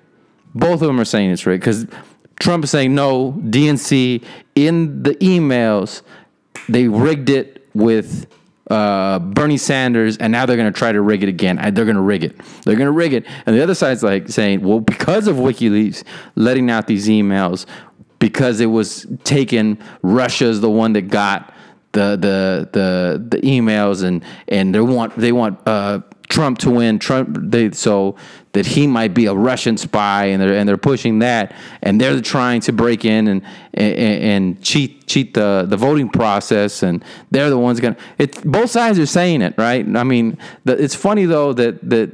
Both 0.54 0.82
of 0.82 0.88
them 0.88 1.00
are 1.00 1.04
saying 1.04 1.30
it's 1.30 1.46
rigged 1.46 1.62
because 1.62 1.86
Trump 2.38 2.64
is 2.64 2.70
saying 2.70 2.94
no. 2.94 3.32
DNC 3.32 4.24
in 4.54 5.02
the 5.02 5.14
emails, 5.16 6.02
they 6.68 6.88
rigged 6.88 7.30
it 7.30 7.68
with 7.74 8.26
uh, 8.70 9.18
Bernie 9.18 9.58
Sanders, 9.58 10.16
and 10.16 10.32
now 10.32 10.46
they're 10.46 10.56
going 10.56 10.72
to 10.72 10.76
try 10.76 10.92
to 10.92 11.00
rig 11.00 11.22
it 11.22 11.28
again. 11.28 11.56
They're 11.56 11.84
going 11.84 11.96
to 11.96 12.00
rig 12.00 12.24
it. 12.24 12.36
They're 12.64 12.76
going 12.76 12.86
to 12.86 12.92
rig 12.92 13.12
it. 13.12 13.26
And 13.44 13.56
the 13.56 13.62
other 13.62 13.74
side's 13.74 14.02
like 14.02 14.28
saying, 14.28 14.62
well, 14.62 14.80
because 14.80 15.26
of 15.26 15.36
WikiLeaks 15.36 16.04
letting 16.36 16.70
out 16.70 16.86
these 16.86 17.08
emails, 17.08 17.66
because 18.22 18.60
it 18.60 18.66
was 18.66 19.04
taken, 19.24 19.76
Russia's 20.02 20.60
the 20.60 20.70
one 20.70 20.92
that 20.92 21.08
got 21.08 21.52
the 21.90 22.10
the 22.12 22.68
the 22.72 23.36
the 23.36 23.38
emails, 23.38 24.04
and 24.04 24.24
and 24.46 24.72
they 24.72 24.80
want 24.80 25.16
they 25.16 25.32
want 25.32 25.58
uh, 25.66 26.02
Trump 26.28 26.58
to 26.58 26.70
win. 26.70 27.00
Trump 27.00 27.36
they 27.50 27.72
so 27.72 28.14
that 28.52 28.64
he 28.64 28.86
might 28.86 29.12
be 29.12 29.26
a 29.26 29.34
Russian 29.34 29.76
spy, 29.76 30.26
and 30.26 30.40
they're 30.40 30.54
and 30.54 30.68
they're 30.68 30.76
pushing 30.76 31.18
that, 31.18 31.52
and 31.82 32.00
they're 32.00 32.20
trying 32.20 32.60
to 32.60 32.72
break 32.72 33.04
in 33.04 33.26
and 33.26 33.42
and, 33.74 33.94
and 33.96 34.62
cheat 34.62 35.04
cheat 35.08 35.34
the 35.34 35.66
the 35.68 35.76
voting 35.76 36.08
process, 36.08 36.84
and 36.84 37.04
they're 37.32 37.50
the 37.50 37.58
ones 37.58 37.80
going. 37.80 37.96
It 38.18 38.40
both 38.44 38.70
sides 38.70 39.00
are 39.00 39.06
saying 39.06 39.42
it, 39.42 39.54
right? 39.58 39.84
I 39.96 40.04
mean, 40.04 40.38
the, 40.64 40.80
it's 40.80 40.94
funny 40.94 41.24
though 41.24 41.52
that 41.54 41.90
that 41.90 42.12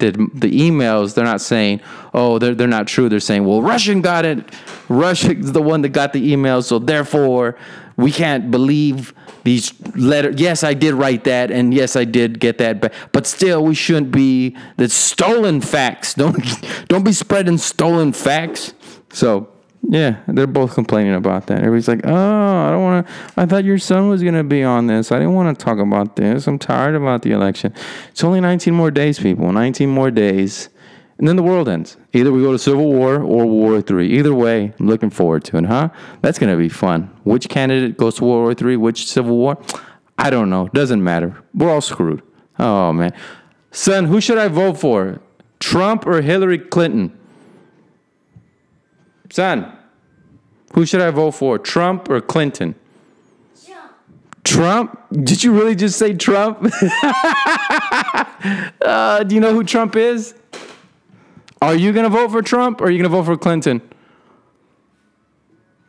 the 0.00 0.10
the 0.34 0.50
emails, 0.50 1.14
they're 1.14 1.24
not 1.24 1.40
saying, 1.40 1.80
oh, 2.12 2.38
they're 2.38 2.54
they're 2.54 2.68
not 2.68 2.86
true. 2.86 3.08
They're 3.08 3.20
saying, 3.20 3.44
well, 3.44 3.62
Russian 3.62 4.00
got 4.00 4.24
it. 4.24 4.44
Russia's 4.88 5.52
the 5.52 5.62
one 5.62 5.82
that 5.82 5.90
got 5.90 6.12
the 6.12 6.32
email, 6.32 6.62
so 6.62 6.78
therefore 6.78 7.56
we 7.96 8.10
can't 8.10 8.50
believe 8.50 9.14
these 9.44 9.72
letters. 9.94 10.40
Yes, 10.40 10.64
I 10.64 10.74
did 10.74 10.94
write 10.94 11.24
that, 11.24 11.50
and 11.50 11.72
yes, 11.72 11.96
I 11.96 12.04
did 12.04 12.40
get 12.40 12.58
that, 12.58 12.80
but 12.80 12.92
but 13.12 13.26
still, 13.26 13.64
we 13.64 13.74
shouldn't 13.74 14.10
be 14.10 14.56
the 14.76 14.88
stolen 14.88 15.60
facts. 15.60 16.14
Don't 16.20 16.36
don't 16.88 17.04
be 17.04 17.12
spreading 17.12 17.58
stolen 17.58 18.12
facts. 18.12 18.74
So 19.12 19.48
yeah, 19.88 20.20
they're 20.28 20.46
both 20.46 20.74
complaining 20.74 21.14
about 21.14 21.46
that. 21.46 21.58
Everybody's 21.58 21.88
like, 21.88 22.02
"Oh, 22.04 22.12
I 22.66 22.70
don't 22.70 22.82
want 22.82 23.06
to. 23.06 23.12
I 23.36 23.46
thought 23.46 23.64
your 23.64 23.78
son 23.78 24.08
was 24.08 24.22
gonna 24.22 24.44
be 24.44 24.62
on 24.62 24.86
this. 24.86 25.10
I 25.10 25.18
didn't 25.18 25.34
want 25.34 25.58
to 25.58 25.64
talk 25.64 25.78
about 25.78 26.16
this. 26.16 26.46
I'm 26.46 26.58
tired 26.58 26.94
about 26.94 27.22
the 27.22 27.32
election. 27.32 27.72
It's 28.10 28.22
only 28.22 28.40
19 28.40 28.74
more 28.74 28.90
days, 28.90 29.18
people. 29.18 29.50
19 29.52 29.88
more 29.88 30.10
days, 30.10 30.68
and 31.18 31.26
then 31.26 31.36
the 31.36 31.42
world 31.42 31.68
ends. 31.68 31.96
Either 32.12 32.30
we 32.30 32.42
go 32.42 32.52
to 32.52 32.58
civil 32.58 32.92
war 32.92 33.22
or 33.22 33.46
War 33.46 33.80
Three. 33.80 34.08
Either 34.18 34.34
way, 34.34 34.72
I'm 34.78 34.86
looking 34.86 35.10
forward 35.10 35.44
to 35.44 35.56
it, 35.56 35.64
huh? 35.64 35.88
That's 36.20 36.38
gonna 36.38 36.56
be 36.56 36.68
fun. 36.68 37.10
Which 37.24 37.48
candidate 37.48 37.96
goes 37.96 38.16
to 38.16 38.24
World 38.24 38.42
War 38.42 38.54
Three? 38.54 38.76
Which 38.76 39.06
civil 39.06 39.36
war? 39.36 39.58
I 40.18 40.28
don't 40.30 40.50
know. 40.50 40.68
Doesn't 40.74 41.02
matter. 41.02 41.42
We're 41.54 41.70
all 41.70 41.80
screwed. 41.80 42.22
Oh 42.58 42.92
man, 42.92 43.12
son, 43.72 44.04
who 44.04 44.20
should 44.20 44.38
I 44.38 44.48
vote 44.48 44.78
for? 44.78 45.20
Trump 45.58 46.06
or 46.06 46.20
Hillary 46.20 46.58
Clinton? 46.58 47.16
Son, 49.30 49.76
who 50.74 50.84
should 50.84 51.00
I 51.00 51.10
vote 51.10 51.32
for? 51.32 51.58
Trump 51.58 52.08
or 52.10 52.20
Clinton? 52.20 52.74
Trump? 54.44 54.98
Did 55.12 55.44
you 55.44 55.52
really 55.52 55.74
just 55.74 55.98
say 55.98 56.14
Trump? 56.14 56.58
uh, 58.82 59.22
do 59.24 59.34
you 59.34 59.40
know 59.40 59.52
who 59.52 59.64
Trump 59.64 59.96
is? 59.96 60.34
Are 61.62 61.74
you 61.74 61.92
going 61.92 62.04
to 62.04 62.10
vote 62.10 62.30
for 62.30 62.42
Trump 62.42 62.80
or 62.80 62.84
are 62.84 62.90
you 62.90 62.98
going 62.98 63.10
to 63.10 63.16
vote 63.16 63.24
for 63.24 63.36
Clinton? 63.36 63.82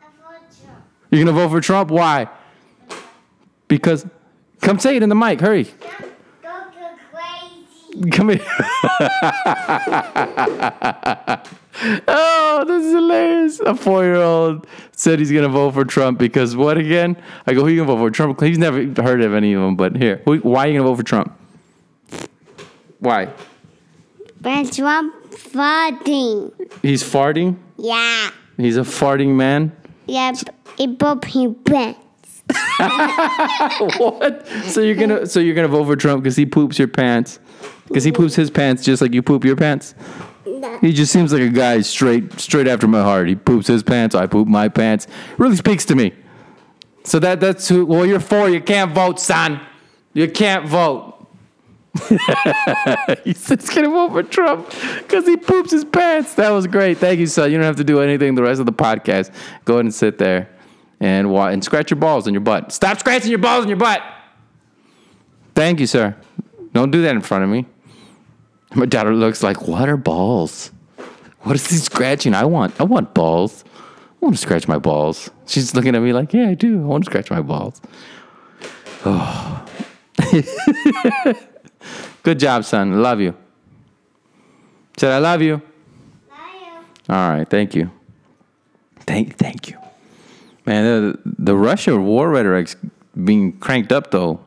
I 0.00 0.04
vote 0.04 0.42
jump. 0.50 0.78
You're 1.10 1.24
going 1.24 1.34
to 1.34 1.40
vote 1.42 1.48
for 1.50 1.60
Trump? 1.60 1.90
Why? 1.90 2.28
Because, 3.68 4.06
come 4.60 4.78
say 4.78 4.96
it 4.96 5.02
in 5.02 5.08
the 5.08 5.14
mic. 5.14 5.40
Hurry. 5.40 5.68
Go 7.92 8.00
go 8.00 8.10
crazy. 8.10 8.10
Come 8.10 8.28
here. 8.28 8.40
oh, 12.08 12.64
this 12.66 12.84
is 12.84 12.92
hilarious. 12.92 13.60
A 13.60 13.74
four 13.74 14.04
year 14.04 14.16
old 14.16 14.66
said 14.92 15.18
he's 15.18 15.30
going 15.30 15.42
to 15.42 15.48
vote 15.48 15.72
for 15.74 15.84
Trump 15.84 16.18
because 16.18 16.56
what 16.56 16.78
again? 16.78 17.16
I 17.46 17.54
go, 17.54 17.62
who 17.62 17.68
you 17.68 17.76
going 17.76 17.88
to 17.88 17.94
vote 17.94 18.00
for? 18.00 18.10
Trump? 18.10 18.40
He's 18.40 18.58
never 18.58 18.78
heard 19.02 19.22
of 19.22 19.34
any 19.34 19.52
of 19.52 19.62
them, 19.62 19.76
but 19.76 19.96
here. 19.96 20.22
Who, 20.24 20.38
why 20.38 20.64
are 20.64 20.68
you 20.68 20.78
going 20.78 20.84
to 20.84 20.90
vote 20.90 20.96
for 20.96 21.02
Trump? 21.02 21.38
Why? 22.98 23.28
When 24.40 24.70
Trump 24.70 25.14
farting. 25.30 26.52
He's 26.82 27.02
farting? 27.02 27.56
Yeah. 27.76 28.30
He's 28.56 28.76
a 28.76 28.82
farting 28.82 29.34
man? 29.34 29.76
Yeah. 30.06 30.32
It 30.78 30.98
pop 30.98 31.24
his 31.24 31.52
pants. 31.64 31.98
what? 33.98 34.46
So 34.66 34.80
you're 34.80 34.94
gonna 34.96 35.26
so 35.26 35.40
you're 35.40 35.54
gonna 35.54 35.68
vote 35.68 35.84
for 35.86 35.96
Trump 35.96 36.22
because 36.22 36.36
he 36.36 36.44
poops 36.44 36.78
your 36.78 36.88
pants? 36.88 37.38
Because 37.92 38.04
he 38.04 38.12
poops 38.12 38.34
his 38.34 38.50
pants 38.50 38.82
just 38.82 39.02
like 39.02 39.12
you 39.12 39.22
poop 39.22 39.44
your 39.44 39.54
pants? 39.54 39.94
He 40.80 40.94
just 40.94 41.12
seems 41.12 41.30
like 41.30 41.42
a 41.42 41.50
guy 41.50 41.82
straight 41.82 42.40
straight 42.40 42.66
after 42.66 42.88
my 42.88 43.02
heart. 43.02 43.28
He 43.28 43.34
poops 43.34 43.66
his 43.66 43.82
pants, 43.82 44.14
I 44.14 44.26
poop 44.26 44.48
my 44.48 44.68
pants. 44.68 45.06
Really 45.36 45.56
speaks 45.56 45.84
to 45.86 45.94
me. 45.94 46.14
So 47.04 47.18
that 47.18 47.40
that's 47.40 47.68
who 47.68 47.84
well 47.84 48.06
you're 48.06 48.18
for, 48.18 48.48
you 48.48 48.62
can't 48.62 48.92
vote, 48.92 49.20
son. 49.20 49.60
You 50.14 50.30
can't 50.30 50.66
vote. 50.66 51.08
he 52.08 53.34
gonna 53.34 53.90
vote 53.90 54.12
for 54.12 54.22
Trump 54.22 54.70
because 55.00 55.26
he 55.26 55.36
poops 55.36 55.70
his 55.70 55.84
pants. 55.84 56.34
That 56.36 56.48
was 56.48 56.66
great. 56.66 56.96
Thank 56.96 57.20
you, 57.20 57.26
son. 57.26 57.52
You 57.52 57.58
don't 57.58 57.66
have 57.66 57.76
to 57.76 57.84
do 57.84 58.00
anything 58.00 58.34
the 58.34 58.42
rest 58.42 58.60
of 58.60 58.66
the 58.66 58.72
podcast. 58.72 59.30
Go 59.66 59.74
ahead 59.74 59.84
and 59.84 59.94
sit 59.94 60.16
there 60.16 60.48
and 61.00 61.30
and 61.30 61.62
scratch 61.62 61.90
your 61.90 62.00
balls 62.00 62.26
in 62.26 62.32
your 62.32 62.40
butt. 62.40 62.72
Stop 62.72 62.98
scratching 63.00 63.30
your 63.30 63.38
balls 63.38 63.64
in 63.64 63.68
your 63.68 63.76
butt. 63.76 64.02
Thank 65.54 65.80
you, 65.80 65.86
sir. 65.86 66.16
Don't 66.72 66.90
do 66.90 67.02
that 67.02 67.14
in 67.14 67.20
front 67.20 67.44
of 67.44 67.50
me. 67.50 67.66
My 68.74 68.86
daughter 68.86 69.14
looks 69.14 69.42
like, 69.42 69.68
what 69.68 69.88
are 69.88 69.96
balls? 69.96 70.70
What 71.40 71.56
is 71.56 71.68
he 71.68 71.76
scratching? 71.76 72.34
I 72.34 72.44
want, 72.44 72.80
I 72.80 72.84
want 72.84 73.14
balls. 73.14 73.64
I 74.22 74.24
want 74.24 74.36
to 74.36 74.40
scratch 74.40 74.68
my 74.68 74.78
balls. 74.78 75.30
She's 75.46 75.74
looking 75.74 75.94
at 75.94 76.02
me 76.02 76.12
like, 76.12 76.32
yeah, 76.32 76.48
I 76.48 76.54
do. 76.54 76.82
I 76.82 76.86
want 76.86 77.04
to 77.04 77.10
scratch 77.10 77.30
my 77.30 77.42
balls. 77.42 77.80
Oh. 79.04 79.66
Good 82.22 82.38
job, 82.38 82.64
son. 82.64 83.02
Love 83.02 83.20
you. 83.20 83.34
Said 84.96 85.12
I 85.12 85.18
love 85.18 85.42
you. 85.42 85.60
Lion. 86.30 86.84
All 87.08 87.30
right, 87.30 87.48
thank 87.48 87.74
you. 87.74 87.90
Thank, 89.00 89.36
thank 89.36 89.68
you, 89.68 89.76
man. 90.64 90.84
The, 90.84 91.18
the 91.24 91.56
Russia 91.56 91.98
war 91.98 92.30
rhetoric's 92.30 92.76
being 93.24 93.58
cranked 93.58 93.90
up, 93.90 94.12
though. 94.12 94.38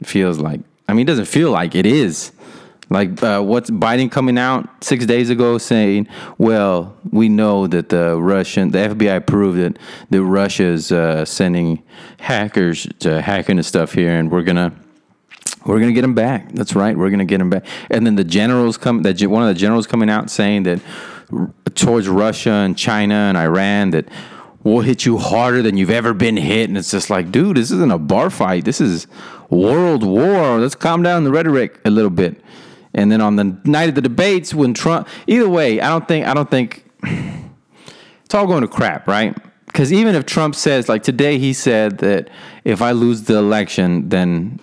It 0.00 0.06
feels 0.06 0.38
like. 0.38 0.60
I 0.88 0.94
mean, 0.94 1.02
it 1.02 1.08
doesn't 1.08 1.26
feel 1.26 1.50
like 1.50 1.74
it 1.74 1.84
is. 1.84 2.32
Like 2.90 3.22
uh, 3.22 3.40
what's 3.40 3.70
Biden 3.70 4.10
coming 4.10 4.36
out 4.36 4.82
six 4.82 5.06
days 5.06 5.30
ago 5.30 5.58
saying, 5.58 6.08
"Well, 6.38 6.96
we 7.10 7.28
know 7.28 7.68
that 7.68 7.88
the 7.88 8.20
Russian, 8.20 8.72
the 8.72 8.78
FBI 8.78 9.26
proved 9.26 9.58
that 9.58 9.78
that 10.10 10.22
Russia's 10.22 10.90
uh, 10.90 11.24
sending 11.24 11.84
hackers 12.18 12.88
to 12.98 13.22
hack 13.22 13.48
into 13.48 13.62
stuff 13.62 13.92
here, 13.92 14.18
and 14.18 14.30
we're 14.30 14.42
gonna." 14.42 14.72
We're 15.66 15.78
gonna 15.78 15.92
get 15.92 16.00
them 16.00 16.14
back. 16.14 16.52
That's 16.52 16.74
right. 16.74 16.96
We're 16.96 17.10
gonna 17.10 17.26
get 17.26 17.36
them 17.36 17.50
back. 17.50 17.66
And 17.90 18.06
then 18.06 18.16
the 18.16 18.24
generals 18.24 18.78
come. 18.78 19.02
That 19.02 19.20
one 19.26 19.42
of 19.42 19.48
the 19.48 19.54
generals 19.54 19.86
coming 19.86 20.08
out 20.08 20.30
saying 20.30 20.62
that 20.62 20.80
towards 21.74 22.08
Russia 22.08 22.50
and 22.50 22.78
China 22.78 23.14
and 23.14 23.36
Iran 23.36 23.90
that 23.90 24.06
we'll 24.64 24.80
hit 24.80 25.04
you 25.04 25.18
harder 25.18 25.60
than 25.60 25.76
you've 25.76 25.90
ever 25.90 26.14
been 26.14 26.38
hit. 26.38 26.70
And 26.70 26.78
it's 26.78 26.90
just 26.90 27.10
like, 27.10 27.30
dude, 27.30 27.58
this 27.58 27.70
isn't 27.70 27.92
a 27.92 27.98
bar 27.98 28.30
fight. 28.30 28.64
This 28.64 28.80
is 28.80 29.06
world 29.50 30.02
war. 30.02 30.58
Let's 30.58 30.74
calm 30.74 31.02
down 31.02 31.24
the 31.24 31.30
rhetoric 31.30 31.78
a 31.84 31.90
little 31.90 32.10
bit. 32.10 32.42
And 32.94 33.10
then 33.10 33.20
on 33.20 33.36
the 33.36 33.56
night 33.64 33.88
of 33.88 33.94
the 33.94 34.02
debates, 34.02 34.52
when 34.52 34.74
Trump, 34.74 35.08
either 35.26 35.48
way, 35.48 35.80
I 35.80 35.88
don't 35.88 36.06
think, 36.08 36.26
I 36.26 36.34
don't 36.34 36.50
think 36.50 36.84
it's 37.02 38.34
all 38.34 38.46
going 38.46 38.62
to 38.62 38.68
crap, 38.68 39.06
right? 39.06 39.36
Because 39.66 39.92
even 39.92 40.16
if 40.16 40.26
Trump 40.26 40.56
says, 40.56 40.88
like 40.88 41.04
today, 41.04 41.38
he 41.38 41.52
said 41.52 41.98
that 41.98 42.28
if 42.64 42.82
I 42.82 42.90
lose 42.90 43.22
the 43.22 43.36
election, 43.36 44.08
then 44.08 44.58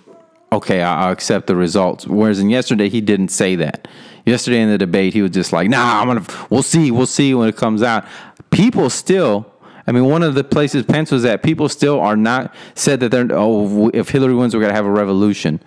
okay, 0.51 0.81
I'll 0.81 1.11
accept 1.11 1.47
the 1.47 1.55
results. 1.55 2.07
Whereas 2.07 2.39
in 2.39 2.49
yesterday, 2.49 2.89
he 2.89 3.01
didn't 3.01 3.29
say 3.29 3.55
that. 3.55 3.87
Yesterday 4.25 4.61
in 4.61 4.69
the 4.69 4.77
debate, 4.77 5.13
he 5.13 5.21
was 5.21 5.31
just 5.31 5.53
like, 5.53 5.69
nah, 5.69 6.01
I'm 6.01 6.07
gonna, 6.07 6.25
we'll 6.49 6.63
see, 6.63 6.91
we'll 6.91 7.05
see 7.05 7.33
when 7.33 7.47
it 7.47 7.55
comes 7.55 7.81
out. 7.81 8.05
People 8.49 8.89
still, 8.89 9.51
I 9.85 9.91
mean, 9.91 10.05
one 10.05 10.23
of 10.23 10.35
the 10.35 10.43
places 10.43 10.85
Pence 10.85 11.11
was 11.11 11.23
at, 11.25 11.43
people 11.43 11.69
still 11.69 11.99
are 11.99 12.17
not 12.17 12.53
said 12.75 12.99
that 12.99 13.09
they're, 13.09 13.27
oh, 13.31 13.89
if 13.93 14.09
Hillary 14.09 14.35
wins, 14.35 14.53
we're 14.53 14.61
gonna 14.61 14.73
have 14.73 14.85
a 14.85 14.91
revolution. 14.91 15.61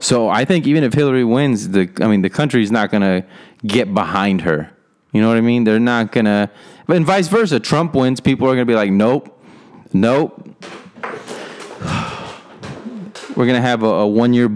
So 0.00 0.28
I 0.28 0.44
think 0.44 0.66
even 0.66 0.82
if 0.82 0.94
Hillary 0.94 1.24
wins, 1.24 1.68
the, 1.68 1.90
I 2.00 2.08
mean, 2.08 2.22
the 2.22 2.30
country's 2.30 2.72
not 2.72 2.90
gonna 2.90 3.24
get 3.66 3.94
behind 3.94 4.40
her. 4.42 4.70
You 5.12 5.20
know 5.20 5.28
what 5.28 5.36
I 5.36 5.42
mean? 5.42 5.64
They're 5.64 5.78
not 5.78 6.10
gonna, 6.10 6.50
and 6.88 7.04
vice 7.04 7.28
versa. 7.28 7.60
Trump 7.60 7.94
wins, 7.94 8.20
people 8.20 8.48
are 8.48 8.54
gonna 8.54 8.64
be 8.64 8.74
like, 8.74 8.90
nope, 8.90 9.38
nope, 9.92 10.42
we're 13.36 13.46
gonna 13.46 13.60
have 13.60 13.82
a, 13.82 13.86
a 13.86 14.06
one 14.06 14.32
year 14.32 14.50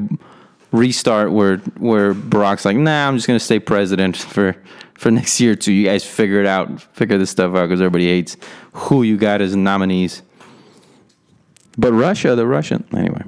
restart 0.73 1.31
where 1.31 1.59
where 1.79 2.15
Barack's 2.15 2.65
like, 2.65 2.77
nah, 2.77 3.07
I'm 3.07 3.17
just 3.17 3.27
gonna 3.27 3.39
stay 3.39 3.59
president 3.59 4.17
for 4.17 4.57
for 4.95 5.11
next 5.11 5.41
year 5.41 5.55
too. 5.55 5.73
You 5.73 5.85
guys 5.87 6.05
figure 6.05 6.41
it 6.41 6.47
out, 6.47 6.81
figure 6.95 7.19
this 7.19 7.31
stuff 7.31 7.55
out 7.55 7.69
because 7.69 7.81
everybody 7.81 8.07
hates 8.07 8.37
who 8.73 9.03
you 9.03 9.17
got 9.17 9.41
as 9.41 9.55
nominees. 9.55 10.23
But 11.77 11.93
Russia, 11.93 12.35
the 12.35 12.47
Russian, 12.47 12.85
anyway, 12.97 13.23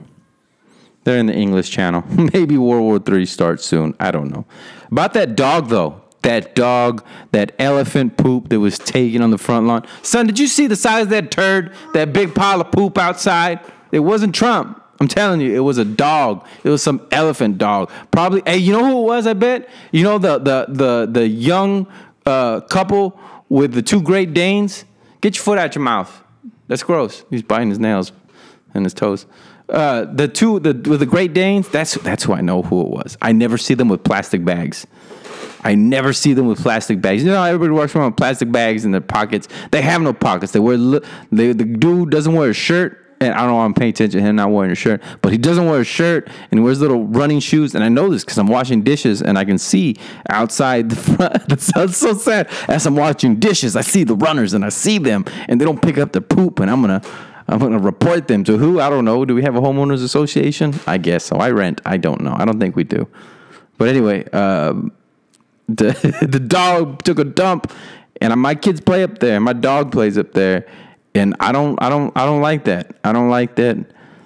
they're 1.07 1.19
in 1.19 1.27
the 1.27 1.35
English 1.35 1.71
channel. 1.71 2.03
Maybe 2.35 2.59
World 2.59 2.83
War 2.83 3.17
III 3.17 3.25
starts 3.27 3.65
soon. 3.65 3.95
I 4.01 4.11
don't 4.11 4.29
know. 4.29 4.45
About 4.91 5.15
that 5.15 5.37
dog 5.37 5.69
though. 5.69 6.03
That 6.23 6.57
dog, 6.57 7.05
that 7.31 7.55
elephant 7.61 8.17
poop 8.17 8.49
that 8.49 8.59
was 8.59 8.81
taken 8.81 9.23
on 9.23 9.31
the 9.31 9.39
front 9.39 9.69
lawn. 9.69 9.87
Son, 10.03 10.27
did 10.27 10.41
you 10.41 10.49
see 10.49 10.67
the 10.67 10.75
size 10.75 11.05
of 11.05 11.11
that 11.11 11.31
turd? 11.31 11.73
That 11.95 12.13
big 12.13 12.35
pile 12.35 12.61
of 12.61 12.73
poop 12.73 12.99
outside? 12.99 13.61
It 13.93 14.01
wasn't 14.01 14.35
Trump. 14.35 14.83
I'm 14.99 15.07
telling 15.07 15.41
you, 15.41 15.55
it 15.55 15.61
was 15.61 15.79
a 15.79 15.85
dog. 15.85 16.45
It 16.65 16.71
was 16.71 16.83
some 16.83 17.07
elephant 17.13 17.59
dog. 17.59 17.89
Probably. 18.11 18.43
Hey, 18.45 18.59
you 18.59 18.73
know 18.73 18.85
who 18.85 19.03
it 19.03 19.07
was? 19.07 19.29
I 19.29 19.35
bet. 19.35 19.69
You 19.93 20.03
know 20.03 20.19
the 20.19 20.39
the 20.39 20.67
the 20.69 21.09
the 21.09 21.29
young 21.29 21.87
uh, 22.25 22.63
couple 22.63 23.17
with 23.49 23.75
the 23.75 23.83
two 23.83 24.03
Great 24.03 24.35
Danes. 24.35 24.85
Get 25.21 25.37
your 25.37 25.45
foot 25.45 25.59
out 25.59 25.77
your 25.77 25.85
mouth. 25.85 26.25
That's 26.67 26.83
gross. 26.83 27.25
He's 27.31 27.43
biting 27.43 27.69
his 27.69 27.79
nails 27.79 28.11
and 28.75 28.85
his 28.85 28.95
toes. 28.95 29.27
Uh, 29.69 30.05
the 30.05 30.29
two 30.29 30.61
the 30.61 30.75
with 30.89 31.01
the 31.01 31.07
Great 31.07 31.33
Danes. 31.33 31.69
That's 31.69 31.95
that's 31.95 32.25
who 32.25 32.33
I 32.33 32.41
know 32.41 32.63
who 32.63 32.83
it 32.83 32.89
was. 32.89 33.19
I 33.21 33.33
never 33.33 33.59
see 33.59 33.75
them 33.75 33.89
with 33.89 34.05
plastic 34.05 34.45
bags. 34.45 34.87
I 35.65 35.75
never 35.75 36.13
see 36.13 36.33
them 36.33 36.47
with 36.47 36.63
plastic 36.63 37.01
bags. 37.01 37.25
You 37.25 37.31
know, 37.31 37.43
everybody 37.43 37.73
walks 37.73 37.97
around 37.97 38.13
with 38.13 38.17
plastic 38.17 38.53
bags 38.53 38.85
in 38.85 38.93
their 38.93 39.01
pockets. 39.01 39.49
They 39.73 39.83
have 39.83 40.01
no 40.01 40.13
pockets. 40.13 40.53
They 40.53 40.61
wear 40.61 40.77
they, 40.77 41.53
the 41.53 41.65
dude 41.65 42.11
doesn't 42.11 42.33
wear 42.33 42.51
a 42.51 42.55
shirt 42.55 43.07
and 43.21 43.35
I 43.35 43.39
don't 43.39 43.49
know 43.49 43.57
why 43.57 43.65
I'm 43.65 43.75
paying 43.75 43.91
attention 43.91 44.21
to 44.21 44.27
him 44.27 44.37
not 44.37 44.51
wearing 44.51 44.71
a 44.71 44.75
shirt, 44.75 45.03
but 45.23 45.33
he 45.33 45.39
doesn't 45.39 45.67
wear 45.67 45.81
a 45.81 45.85
shirt 45.85 46.29
and 46.51 46.61
he 46.61 46.65
wears 46.65 46.81
little 46.81 47.07
running 47.07 47.41
shoes. 47.41 47.75
And 47.75 47.83
I 47.83 47.89
know 47.89 48.11
this 48.11 48.25
because 48.25 48.39
I'm 48.39 48.47
washing 48.47 48.83
dishes 48.83 49.23
and 49.23 49.39
I 49.39 49.45
can 49.45 49.59
see 49.59 49.97
outside 50.29 50.91
the 50.91 50.97
front. 50.97 51.49
That 51.49 51.61
sounds 51.61 51.97
so 51.97 52.15
sad. 52.15 52.49
As 52.69 52.87
I'm 52.87 52.97
washing 52.97 53.37
dishes, 53.37 53.77
I 53.77 53.81
see 53.81 54.05
the 54.05 54.17
runners 54.17 54.53
and 54.53 54.65
I 54.65 54.69
see 54.69 54.99
them 54.99 55.25
and 55.49 55.61
they 55.61 55.65
don't 55.65 55.81
pick 55.81 55.97
up 55.97 56.13
the 56.13 56.21
poop 56.21 56.61
and 56.61 56.71
I'm 56.71 56.81
gonna. 56.81 57.03
I'm 57.49 57.59
gonna 57.59 57.79
report 57.79 58.29
them 58.29 58.45
to 58.45 58.59
who? 58.59 58.81
I 58.81 58.91
don't 58.91 59.05
know. 59.05 59.25
Do 59.25 59.35
we 59.35 59.43
have 59.43 59.57
a 59.57 59.61
homeowners 59.61 60.03
association? 60.03 60.75
I 60.87 60.99
guess 60.99 61.25
so. 61.25 61.37
I 61.37 61.51
rent. 61.51 61.81
I 61.85 61.97
don't 61.97 62.21
know. 62.21 62.35
I 62.37 62.45
don't 62.45 62.59
think 62.59 62.75
we 62.75 62.85
do. 62.85 63.07
But 63.79 63.89
anyway, 63.89 64.25
um, 64.31 64.93
the 65.69 65.93
the 66.29 66.41
dog 66.41 67.03
took 67.03 67.19
a 67.19 67.25
dump, 67.25 67.73
and 68.21 68.39
my 68.41 68.55
kids 68.55 68.81
play 68.81 69.03
up 69.03 69.19
there. 69.19 69.41
My 69.41 69.53
dog 69.53 69.93
plays 69.93 70.19
up 70.19 70.33
there, 70.33 70.67
and 71.15 71.35
I 71.41 71.53
don't, 71.53 71.81
I 71.83 71.89
don't, 71.89 72.17
I 72.17 72.25
don't 72.25 72.41
like 72.41 72.65
that. 72.65 72.97
I 73.05 73.13
don't 73.13 73.29
like 73.29 73.57
that. 73.57 73.79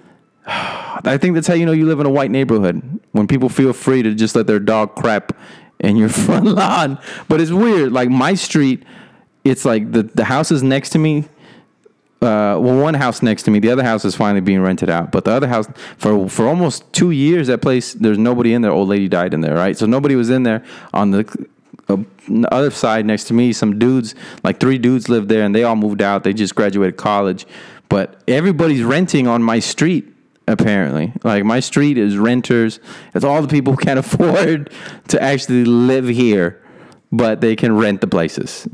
I 0.46 1.18
think 1.18 1.34
that's 1.34 1.46
how 1.46 1.54
you 1.54 1.66
know 1.66 1.72
you 1.72 1.86
live 1.86 2.00
in 2.00 2.06
a 2.06 2.10
white 2.10 2.30
neighborhood 2.30 3.00
when 3.12 3.26
people 3.26 3.48
feel 3.48 3.72
free 3.72 4.02
to 4.02 4.14
just 4.14 4.34
let 4.34 4.46
their 4.46 4.58
dog 4.58 4.94
crap 4.96 5.36
in 5.78 5.96
your 5.96 6.08
front 6.10 6.46
lawn. 6.46 6.98
But 7.28 7.40
it's 7.40 7.50
weird. 7.50 7.92
Like 7.92 8.10
my 8.10 8.34
street, 8.34 8.84
it's 9.44 9.64
like 9.64 9.92
the 9.92 10.02
the 10.02 10.24
houses 10.24 10.62
next 10.62 10.90
to 10.90 10.98
me. 10.98 11.26
Uh, 12.22 12.60
well, 12.60 12.78
one 12.78 12.92
house 12.92 13.22
next 13.22 13.44
to 13.44 13.50
me, 13.50 13.60
the 13.60 13.70
other 13.70 13.82
house 13.82 14.04
is 14.04 14.14
finally 14.14 14.42
being 14.42 14.60
rented 14.60 14.90
out. 14.90 15.10
But 15.10 15.24
the 15.24 15.30
other 15.30 15.48
house, 15.48 15.66
for 15.96 16.28
for 16.28 16.46
almost 16.46 16.92
two 16.92 17.12
years, 17.12 17.46
that 17.46 17.62
place 17.62 17.94
there's 17.94 18.18
nobody 18.18 18.52
in 18.52 18.60
there. 18.60 18.70
Old 18.70 18.90
lady 18.90 19.08
died 19.08 19.32
in 19.32 19.40
there, 19.40 19.54
right? 19.54 19.76
So 19.76 19.86
nobody 19.86 20.16
was 20.16 20.28
in 20.28 20.42
there. 20.42 20.62
On 20.92 21.12
the, 21.12 21.46
uh, 21.88 21.96
the 22.28 22.54
other 22.54 22.70
side 22.70 23.06
next 23.06 23.24
to 23.24 23.34
me, 23.34 23.54
some 23.54 23.78
dudes, 23.78 24.14
like 24.44 24.60
three 24.60 24.76
dudes, 24.76 25.08
lived 25.08 25.30
there, 25.30 25.44
and 25.44 25.54
they 25.54 25.64
all 25.64 25.76
moved 25.76 26.02
out. 26.02 26.22
They 26.22 26.34
just 26.34 26.54
graduated 26.54 26.98
college, 26.98 27.46
but 27.88 28.22
everybody's 28.28 28.82
renting 28.84 29.26
on 29.26 29.42
my 29.42 29.58
street. 29.58 30.06
Apparently, 30.46 31.12
like 31.22 31.44
my 31.44 31.60
street 31.60 31.96
is 31.96 32.18
renters. 32.18 32.80
It's 33.14 33.24
all 33.24 33.40
the 33.40 33.48
people 33.48 33.74
who 33.74 33.78
can't 33.78 33.98
afford 34.04 34.70
to 35.08 35.22
actually 35.22 35.64
live 35.64 36.08
here, 36.08 36.62
but 37.10 37.40
they 37.40 37.56
can 37.56 37.76
rent 37.76 38.02
the 38.02 38.08
places. 38.08 38.68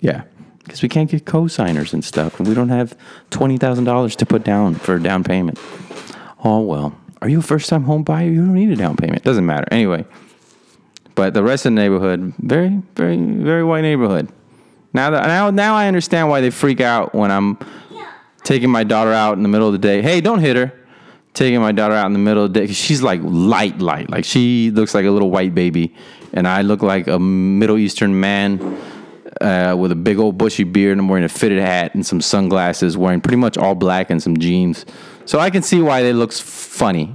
Yeah 0.00 0.22
because 0.66 0.82
we 0.82 0.88
can't 0.88 1.08
get 1.08 1.24
co-signers 1.24 1.94
and 1.94 2.04
stuff, 2.04 2.38
and 2.38 2.48
we 2.48 2.54
don't 2.54 2.70
have 2.70 2.96
twenty 3.30 3.56
thousand 3.56 3.84
dollars 3.84 4.16
to 4.16 4.26
put 4.26 4.42
down 4.42 4.74
for 4.74 4.96
a 4.96 5.02
down 5.02 5.22
payment. 5.22 5.58
Oh 6.44 6.60
well. 6.60 6.98
Are 7.22 7.28
you 7.30 7.38
a 7.38 7.42
first-time 7.42 7.84
home 7.84 8.02
buyer? 8.02 8.26
You 8.26 8.44
don't 8.44 8.52
need 8.52 8.70
a 8.70 8.76
down 8.76 8.96
payment. 8.96 9.24
Doesn't 9.24 9.46
matter. 9.46 9.66
Anyway, 9.70 10.04
but 11.14 11.32
the 11.32 11.42
rest 11.42 11.64
of 11.64 11.72
the 11.72 11.76
neighborhood, 11.76 12.34
very, 12.38 12.82
very, 12.94 13.16
very 13.16 13.64
white 13.64 13.80
neighborhood. 13.80 14.28
Now 14.92 15.10
that 15.10 15.26
now 15.26 15.50
now 15.50 15.74
I 15.74 15.86
understand 15.88 16.28
why 16.28 16.40
they 16.40 16.50
freak 16.50 16.80
out 16.80 17.14
when 17.14 17.30
I'm 17.30 17.58
taking 18.44 18.70
my 18.70 18.84
daughter 18.84 19.12
out 19.12 19.36
in 19.36 19.42
the 19.42 19.48
middle 19.48 19.66
of 19.66 19.72
the 19.72 19.78
day. 19.78 20.02
Hey, 20.02 20.20
don't 20.20 20.40
hit 20.40 20.56
her. 20.56 20.72
Taking 21.32 21.60
my 21.60 21.72
daughter 21.72 21.94
out 21.94 22.06
in 22.06 22.12
the 22.12 22.18
middle 22.18 22.44
of 22.44 22.52
the 22.52 22.60
day 22.60 22.72
she's 22.72 23.02
like 23.02 23.20
light, 23.22 23.78
light. 23.78 24.10
Like 24.10 24.24
she 24.24 24.70
looks 24.70 24.94
like 24.94 25.04
a 25.04 25.10
little 25.10 25.30
white 25.30 25.54
baby, 25.54 25.94
and 26.32 26.46
I 26.46 26.62
look 26.62 26.82
like 26.82 27.08
a 27.08 27.18
Middle 27.18 27.78
Eastern 27.78 28.20
man 28.20 28.58
uh, 29.40 29.76
with 29.78 29.92
a 29.92 29.96
big 29.96 30.18
old 30.18 30.38
bushy 30.38 30.64
beard 30.64 30.92
and 30.92 31.00
I'm 31.02 31.08
wearing 31.08 31.24
a 31.24 31.28
fitted 31.28 31.58
hat 31.58 31.94
and 31.94 32.04
some 32.06 32.20
sunglasses, 32.20 32.96
wearing 32.96 33.20
pretty 33.20 33.36
much 33.36 33.56
all 33.56 33.74
black 33.74 34.10
and 34.10 34.22
some 34.22 34.36
jeans. 34.36 34.86
So 35.24 35.38
I 35.38 35.50
can 35.50 35.62
see 35.62 35.80
why 35.80 36.02
they 36.02 36.12
looks 36.12 36.40
funny. 36.40 37.14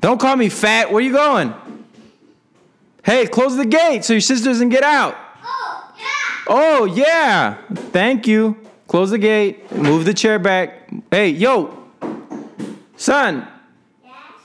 Don't 0.00 0.20
call 0.20 0.36
me 0.36 0.48
fat. 0.48 0.92
Where 0.92 1.02
you 1.02 1.12
going? 1.12 1.54
Hey, 3.04 3.26
close 3.26 3.56
the 3.56 3.66
gate 3.66 4.04
so 4.04 4.14
your 4.14 4.20
sister 4.20 4.48
doesn't 4.48 4.70
get 4.70 4.82
out. 4.82 5.16
Oh 6.46 6.84
yeah. 6.84 7.56
Thank 7.92 8.26
you. 8.26 8.56
Close 8.86 9.10
the 9.10 9.18
gate. 9.18 9.72
Move 9.72 10.04
the 10.04 10.14
chair 10.14 10.38
back. 10.38 10.90
Hey, 11.10 11.30
yo, 11.30 11.88
son. 12.96 13.48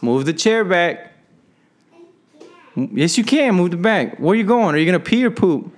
Move 0.02 0.26
the 0.26 0.34
chair 0.34 0.64
back. 0.64 1.14
Yes, 2.76 3.18
you 3.18 3.26
can. 3.26 3.56
Move 3.56 3.72
the 3.72 3.78
back. 3.78 4.18
Where 4.18 4.36
you 4.36 4.46
going? 4.46 4.76
Are 4.76 4.78
you 4.78 4.86
gonna 4.86 5.00
pee 5.00 5.26
or 5.26 5.32
poop? 5.32 5.76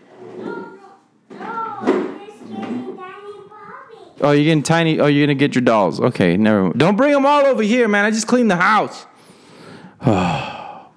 Oh, 4.21 4.31
you're 4.31 4.43
getting 4.43 4.63
tiny. 4.63 4.99
Oh, 4.99 5.07
you're 5.07 5.25
gonna 5.25 5.35
get 5.35 5.55
your 5.55 5.63
dolls. 5.63 5.99
Okay, 5.99 6.37
never. 6.37 6.63
mind. 6.63 6.75
Don't 6.77 6.95
bring 6.95 7.11
them 7.11 7.25
all 7.25 7.45
over 7.45 7.63
here, 7.63 7.87
man. 7.87 8.05
I 8.05 8.11
just 8.11 8.27
cleaned 8.27 8.51
the 8.51 8.55
house. 8.55 9.05
I 10.01 10.87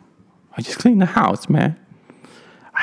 just 0.58 0.78
cleaned 0.78 1.00
the 1.00 1.06
house, 1.06 1.48
man. 1.48 1.78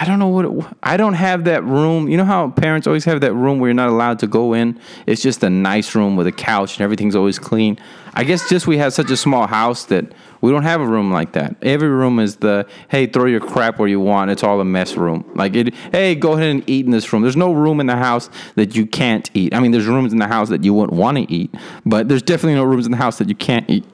I 0.02 0.06
don't 0.06 0.18
know 0.18 0.30
what. 0.30 0.46
It, 0.46 0.76
I 0.82 0.98
don't 0.98 1.14
have 1.14 1.44
that 1.44 1.64
room. 1.64 2.10
You 2.10 2.18
know 2.18 2.26
how 2.26 2.50
parents 2.50 2.88
always 2.88 3.06
have 3.06 3.22
that 3.22 3.36
room 3.36 3.60
where 3.60 3.70
you're 3.70 3.76
not 3.76 3.90
allowed 3.90 4.18
to 4.20 4.28
go 4.28 4.54
in. 4.54 4.80
It's 5.06 5.22
just 5.22 5.44
a 5.44 5.50
nice 5.50 5.94
room 5.94 6.16
with 6.16 6.26
a 6.26 6.32
couch 6.32 6.78
and 6.78 6.84
everything's 6.84 7.16
always 7.16 7.38
clean. 7.38 7.78
I 8.16 8.24
guess 8.24 8.50
just 8.50 8.66
we 8.66 8.80
have 8.80 8.94
such 8.94 9.12
a 9.12 9.16
small 9.16 9.46
house 9.46 9.86
that 9.86 10.12
we 10.42 10.50
don't 10.50 10.64
have 10.64 10.82
a 10.82 10.88
room 10.88 11.12
like 11.12 11.34
that. 11.34 11.56
Every 11.62 11.88
room 11.88 12.18
is 12.18 12.38
the 12.38 12.66
hey, 12.90 13.06
throw 13.06 13.26
your 13.26 13.42
crap 13.42 13.78
where 13.78 13.88
you 13.88 14.00
want. 14.00 14.32
It's 14.32 14.44
all 14.44 14.60
a 14.60 14.66
mess 14.66 14.96
room. 14.98 15.24
Like 15.36 15.56
it. 15.56 15.72
Hey, 15.92 16.16
go 16.16 16.34
ahead 16.34 16.50
and 16.50 16.68
eat 16.68 16.84
in 16.84 16.92
this 16.92 17.14
room. 17.14 17.22
There's 17.22 17.38
no 17.38 17.54
room 17.54 17.80
in 17.80 17.86
the 17.86 17.96
house 17.96 18.32
that 18.56 18.76
you 18.76 18.88
can't 18.88 19.30
eat. 19.36 19.54
I 19.54 19.60
mean, 19.60 19.70
there's 19.70 19.86
rooms 19.86 20.14
in 20.14 20.18
the 20.18 20.28
house 20.28 20.50
that 20.50 20.64
you 20.64 20.74
wouldn't 20.74 20.98
want 20.98 21.20
to 21.20 21.32
eat, 21.32 21.54
but 21.86 22.10
there's 22.10 22.24
definitely 22.24 22.56
no 22.56 22.64
rooms 22.64 22.88
in 22.88 22.92
the 22.92 22.98
house 22.98 23.20
that 23.20 23.30
you 23.30 23.36
can't 23.36 23.70
eat. 23.70 23.86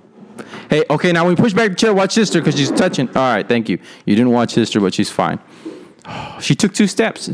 Hey, 0.70 0.86
okay, 0.90 1.12
now 1.12 1.26
when 1.26 1.36
we 1.36 1.42
push 1.42 1.54
back 1.54 1.72
the 1.72 1.76
chair, 1.76 1.94
watch 1.94 2.14
sister 2.14 2.40
because 2.40 2.58
she's 2.58 2.72
touching. 2.72 3.08
All 3.10 3.34
right, 3.34 3.48
thank 3.48 3.68
you. 3.68 3.78
You 4.06 4.16
didn't 4.16 4.32
watch 4.32 4.54
sister, 4.54 4.80
but 4.80 4.94
she's 4.94 5.10
fine. 5.10 5.40
She 6.42 6.56
took 6.56 6.74
two 6.74 6.88
steps 6.88 7.30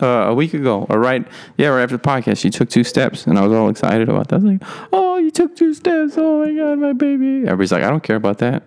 uh, 0.00 0.06
a 0.06 0.34
week 0.34 0.54
ago, 0.54 0.86
or 0.88 0.98
right, 0.98 1.26
yeah, 1.56 1.68
right 1.68 1.82
after 1.82 1.96
the 1.96 2.02
podcast. 2.02 2.38
She 2.38 2.50
took 2.50 2.68
two 2.68 2.84
steps, 2.84 3.26
and 3.26 3.38
I 3.38 3.42
was 3.46 3.52
all 3.52 3.68
excited 3.68 4.08
about 4.08 4.28
that. 4.28 4.36
I 4.36 4.38
was 4.38 4.44
like, 4.44 4.62
"Oh, 4.92 5.16
you 5.16 5.30
took 5.30 5.56
two 5.56 5.72
steps! 5.72 6.14
Oh 6.16 6.44
my 6.44 6.52
god, 6.52 6.78
my 6.78 6.92
baby!" 6.92 7.42
Everybody's 7.42 7.72
like, 7.72 7.82
"I 7.82 7.90
don't 7.90 8.02
care 8.02 8.16
about 8.16 8.38
that. 8.38 8.64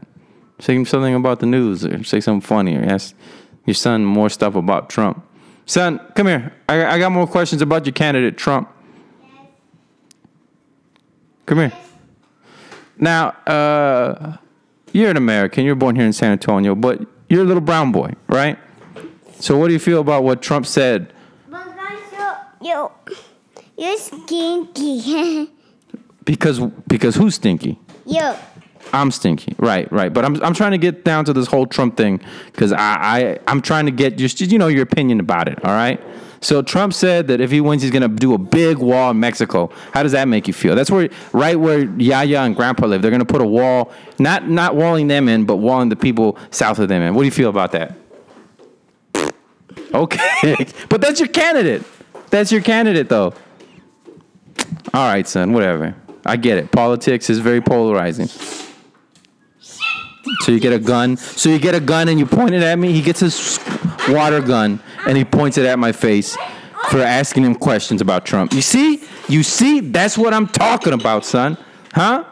Say 0.59 0.83
something 0.83 1.13
about 1.13 1.39
the 1.39 1.45
news, 1.45 1.85
or 1.85 2.03
say 2.03 2.19
something 2.19 2.41
funny, 2.41 2.75
or 2.75 2.83
ask 2.83 3.13
your 3.65 3.75
son 3.75 4.03
more 4.03 4.29
stuff 4.29 4.55
about 4.55 4.89
Trump." 4.89 5.23
Son, 5.65 5.99
come 6.15 6.27
here. 6.27 6.53
I, 6.69 6.85
I 6.85 6.97
got 6.97 7.11
more 7.11 7.27
questions 7.27 7.61
about 7.61 7.85
your 7.85 7.93
candidate, 7.93 8.37
Trump. 8.37 8.69
Come 11.45 11.59
here. 11.59 11.73
Now, 12.97 13.29
uh, 13.45 14.37
you're 14.93 15.11
an 15.11 15.17
American. 15.17 15.65
You're 15.65 15.75
born 15.75 15.95
here 15.95 16.05
in 16.05 16.13
San 16.13 16.31
Antonio, 16.31 16.73
but 16.73 17.01
you're 17.29 17.41
a 17.41 17.45
little 17.45 17.61
brown 17.61 17.91
boy, 17.91 18.13
right? 18.27 18.57
So, 19.39 19.57
what 19.57 19.67
do 19.67 19.73
you 19.73 19.79
feel 19.79 20.01
about 20.01 20.23
what 20.23 20.41
Trump 20.41 20.65
said? 20.65 21.13
You, 22.61 22.91
you're 23.77 23.97
stinky. 23.97 25.51
Because 26.25 26.59
because 26.89 27.15
who's 27.15 27.35
stinky? 27.35 27.79
you. 28.05 28.33
I'm 28.91 29.11
stinky, 29.11 29.55
right, 29.59 29.89
right. 29.93 30.13
But 30.13 30.25
I'm 30.25 30.43
I'm 30.43 30.53
trying 30.53 30.71
to 30.71 30.77
get 30.77 31.05
down 31.05 31.23
to 31.23 31.31
this 31.31 31.47
whole 31.47 31.65
Trump 31.65 31.95
thing 31.95 32.19
because 32.47 32.73
I, 32.73 32.79
I 32.99 33.39
I'm 33.47 33.61
trying 33.61 33.85
to 33.85 33.91
get 33.93 34.17
just 34.17 34.41
you 34.41 34.57
know 34.57 34.67
your 34.67 34.83
opinion 34.83 35.21
about 35.21 35.47
it. 35.47 35.63
All 35.63 35.71
right. 35.71 36.01
So 36.41 36.61
Trump 36.61 36.93
said 36.93 37.27
that 37.29 37.39
if 37.39 37.49
he 37.49 37.61
wins, 37.61 37.81
he's 37.81 37.91
gonna 37.91 38.09
do 38.09 38.33
a 38.33 38.37
big 38.37 38.77
wall 38.77 39.11
in 39.11 39.19
Mexico. 39.21 39.71
How 39.93 40.03
does 40.03 40.11
that 40.11 40.27
make 40.27 40.47
you 40.47 40.53
feel? 40.53 40.75
That's 40.75 40.91
where 40.91 41.09
right 41.31 41.59
where 41.59 41.85
Yaya 41.97 42.41
and 42.41 42.55
Grandpa 42.55 42.87
live. 42.87 43.01
They're 43.01 43.11
gonna 43.11 43.25
put 43.25 43.41
a 43.41 43.47
wall, 43.47 43.91
not 44.19 44.49
not 44.49 44.75
walling 44.75 45.07
them 45.07 45.29
in, 45.29 45.45
but 45.45 45.57
walling 45.57 45.89
the 45.89 45.95
people 45.95 46.37
south 46.51 46.79
of 46.79 46.89
them 46.89 47.01
in. 47.01 47.13
What 47.15 47.21
do 47.21 47.25
you 47.25 47.31
feel 47.31 47.49
about 47.49 47.71
that? 47.71 47.95
Okay, 49.93 50.55
but 50.89 51.01
that's 51.01 51.19
your 51.19 51.29
candidate. 51.29 51.83
That's 52.29 52.51
your 52.51 52.61
candidate, 52.61 53.09
though. 53.09 53.33
All 54.93 55.07
right, 55.07 55.27
son. 55.27 55.53
Whatever. 55.53 55.95
I 56.25 56.35
get 56.35 56.57
it. 56.57 56.71
Politics 56.71 57.29
is 57.29 57.39
very 57.39 57.61
polarizing. 57.61 58.27
So 60.41 60.51
you 60.51 60.59
get 60.59 60.73
a 60.73 60.79
gun. 60.79 61.17
So 61.17 61.49
you 61.49 61.59
get 61.59 61.73
a 61.73 61.79
gun 61.79 62.09
and 62.09 62.19
you 62.19 62.25
point 62.25 62.53
it 62.53 62.61
at 62.61 62.77
me. 62.77 62.91
He 62.91 63.01
gets 63.01 63.21
his 63.21 63.59
water 64.09 64.41
gun 64.41 64.81
and 65.05 65.17
he 65.17 65.23
points 65.23 65.57
it 65.57 65.65
at 65.65 65.79
my 65.79 65.91
face 65.91 66.35
for 66.89 66.99
asking 66.99 67.43
him 67.43 67.55
questions 67.55 68.01
about 68.01 68.25
Trump. 68.25 68.53
You 68.53 68.61
see? 68.61 69.03
You 69.29 69.43
see? 69.43 69.79
That's 69.79 70.17
what 70.17 70.33
I'm 70.33 70.47
talking 70.47 70.93
about, 70.93 71.25
son. 71.25 71.57
Huh? 71.93 72.23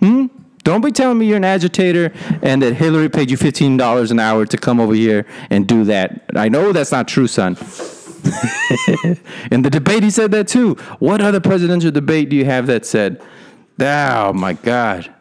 Hmm? 0.00 0.26
Don't 0.64 0.80
be 0.80 0.92
telling 0.92 1.18
me 1.18 1.26
you're 1.26 1.38
an 1.38 1.44
agitator 1.44 2.12
and 2.42 2.62
that 2.62 2.74
Hillary 2.74 3.08
paid 3.08 3.30
you 3.30 3.36
$15 3.36 4.10
an 4.10 4.20
hour 4.20 4.46
to 4.46 4.56
come 4.56 4.78
over 4.78 4.94
here 4.94 5.26
and 5.50 5.66
do 5.66 5.84
that. 5.84 6.22
I 6.36 6.48
know 6.48 6.72
that's 6.72 6.92
not 6.92 7.08
true, 7.08 7.26
son. 7.26 7.56
In 9.50 9.62
the 9.62 9.70
debate, 9.70 10.04
he 10.04 10.10
said 10.10 10.30
that 10.30 10.46
too. 10.46 10.74
What 11.00 11.20
other 11.20 11.40
presidential 11.40 11.90
debate 11.90 12.28
do 12.28 12.36
you 12.36 12.44
have 12.44 12.68
that 12.68 12.86
said, 12.86 13.20
oh 13.80 14.32
my 14.32 14.52
God? 14.52 15.12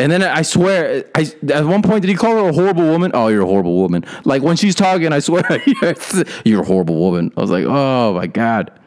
And 0.00 0.12
then 0.12 0.22
I 0.22 0.42
swear, 0.42 1.04
I, 1.16 1.32
at 1.52 1.64
one 1.64 1.82
point, 1.82 2.02
did 2.02 2.08
he 2.08 2.14
call 2.14 2.44
her 2.44 2.50
a 2.50 2.52
horrible 2.52 2.84
woman? 2.84 3.10
Oh, 3.14 3.26
you're 3.26 3.42
a 3.42 3.46
horrible 3.46 3.74
woman. 3.74 4.04
Like 4.24 4.42
when 4.42 4.54
she's 4.54 4.76
talking, 4.76 5.12
I 5.12 5.18
swear, 5.18 5.42
you're 6.44 6.62
a 6.62 6.64
horrible 6.64 7.00
woman. 7.00 7.32
I 7.36 7.40
was 7.40 7.50
like, 7.50 7.64
oh 7.66 8.14
my 8.14 8.28
God. 8.28 8.77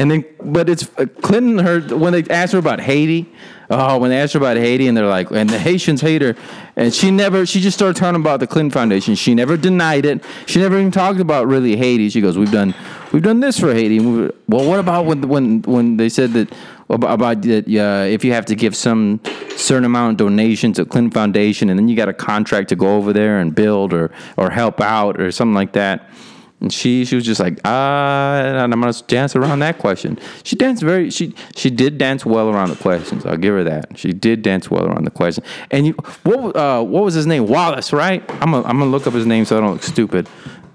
And 0.00 0.10
then, 0.10 0.24
but 0.42 0.70
it's 0.70 0.88
uh, 0.96 1.04
Clinton. 1.20 1.58
Her 1.58 1.80
when 1.94 2.14
they 2.14 2.24
asked 2.30 2.54
her 2.54 2.58
about 2.58 2.80
Haiti. 2.80 3.30
Oh, 3.68 3.98
when 3.98 4.08
they 4.10 4.18
asked 4.18 4.32
her 4.32 4.38
about 4.38 4.56
Haiti, 4.56 4.88
and 4.88 4.96
they're 4.96 5.06
like, 5.06 5.30
and 5.30 5.48
the 5.48 5.58
Haitians 5.58 6.00
hate 6.00 6.22
her, 6.22 6.34
and 6.74 6.92
she 6.92 7.10
never. 7.10 7.44
She 7.44 7.60
just 7.60 7.76
started 7.76 7.96
talking 8.00 8.18
about 8.18 8.40
the 8.40 8.46
Clinton 8.46 8.70
Foundation. 8.70 9.14
She 9.14 9.34
never 9.34 9.58
denied 9.58 10.06
it. 10.06 10.24
She 10.46 10.58
never 10.58 10.78
even 10.78 10.90
talked 10.90 11.20
about 11.20 11.46
really 11.48 11.76
Haiti. 11.76 12.08
She 12.08 12.22
goes, 12.22 12.38
"We've 12.38 12.50
done, 12.50 12.74
we've 13.12 13.22
done 13.22 13.40
this 13.40 13.60
for 13.60 13.74
Haiti." 13.74 14.00
We- 14.00 14.30
Well, 14.48 14.66
what 14.66 14.80
about 14.80 15.04
when 15.04 15.28
when 15.28 15.62
when 15.62 15.98
they 15.98 16.08
said 16.08 16.32
that 16.32 16.50
about, 16.88 17.12
about 17.12 17.42
that, 17.42 17.68
uh, 17.68 18.06
if 18.08 18.24
you 18.24 18.32
have 18.32 18.46
to 18.46 18.54
give 18.54 18.74
some 18.74 19.20
certain 19.56 19.84
amount 19.84 20.12
of 20.12 20.16
donation 20.26 20.72
to 20.72 20.86
Clinton 20.86 21.10
Foundation, 21.10 21.68
and 21.68 21.78
then 21.78 21.88
you 21.88 21.94
got 21.94 22.08
a 22.08 22.14
contract 22.14 22.70
to 22.70 22.74
go 22.76 22.96
over 22.96 23.12
there 23.12 23.38
and 23.38 23.54
build 23.54 23.92
or 23.92 24.10
or 24.38 24.48
help 24.48 24.80
out 24.80 25.20
or 25.20 25.30
something 25.30 25.54
like 25.54 25.72
that. 25.74 26.08
And 26.60 26.72
she 26.72 27.04
she 27.04 27.14
was 27.14 27.24
just 27.24 27.40
like, 27.40 27.58
ah, 27.64 28.40
I'm 28.42 28.70
gonna 28.70 28.92
dance 29.06 29.34
around 29.34 29.60
that 29.60 29.78
question. 29.78 30.18
She 30.42 30.56
danced 30.56 30.82
very 30.82 31.10
she 31.10 31.34
she 31.56 31.70
did 31.70 31.96
dance 31.96 32.26
well 32.26 32.50
around 32.50 32.68
the 32.68 32.76
questions. 32.76 33.24
I'll 33.24 33.38
give 33.38 33.54
her 33.54 33.64
that. 33.64 33.98
She 33.98 34.12
did 34.12 34.42
dance 34.42 34.70
well 34.70 34.84
around 34.84 35.04
the 35.04 35.10
question. 35.10 35.42
And 35.70 35.86
you 35.86 35.92
what 36.22 36.54
uh 36.54 36.82
what 36.82 37.04
was 37.04 37.14
his 37.14 37.26
name? 37.26 37.46
Wallace, 37.46 37.92
right? 37.92 38.22
I'm 38.42 38.50
gonna, 38.50 38.66
I'm 38.66 38.78
gonna 38.78 38.90
look 38.90 39.06
up 39.06 39.14
his 39.14 39.26
name 39.26 39.46
so 39.46 39.56
I 39.56 39.60
don't 39.60 39.72
look 39.72 39.82
stupid. 39.82 40.28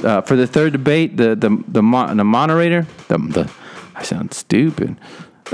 Uh, 0.04 0.22
for 0.22 0.36
the 0.36 0.48
third 0.48 0.74
debate, 0.74 1.18
the 1.18 1.36
the 1.36 1.50
the, 1.68 1.82
the 2.16 2.24
moderator, 2.24 2.88
the 3.08 3.18
the 3.18 3.52
I 3.96 4.04
sound 4.04 4.34
stupid. 4.34 4.98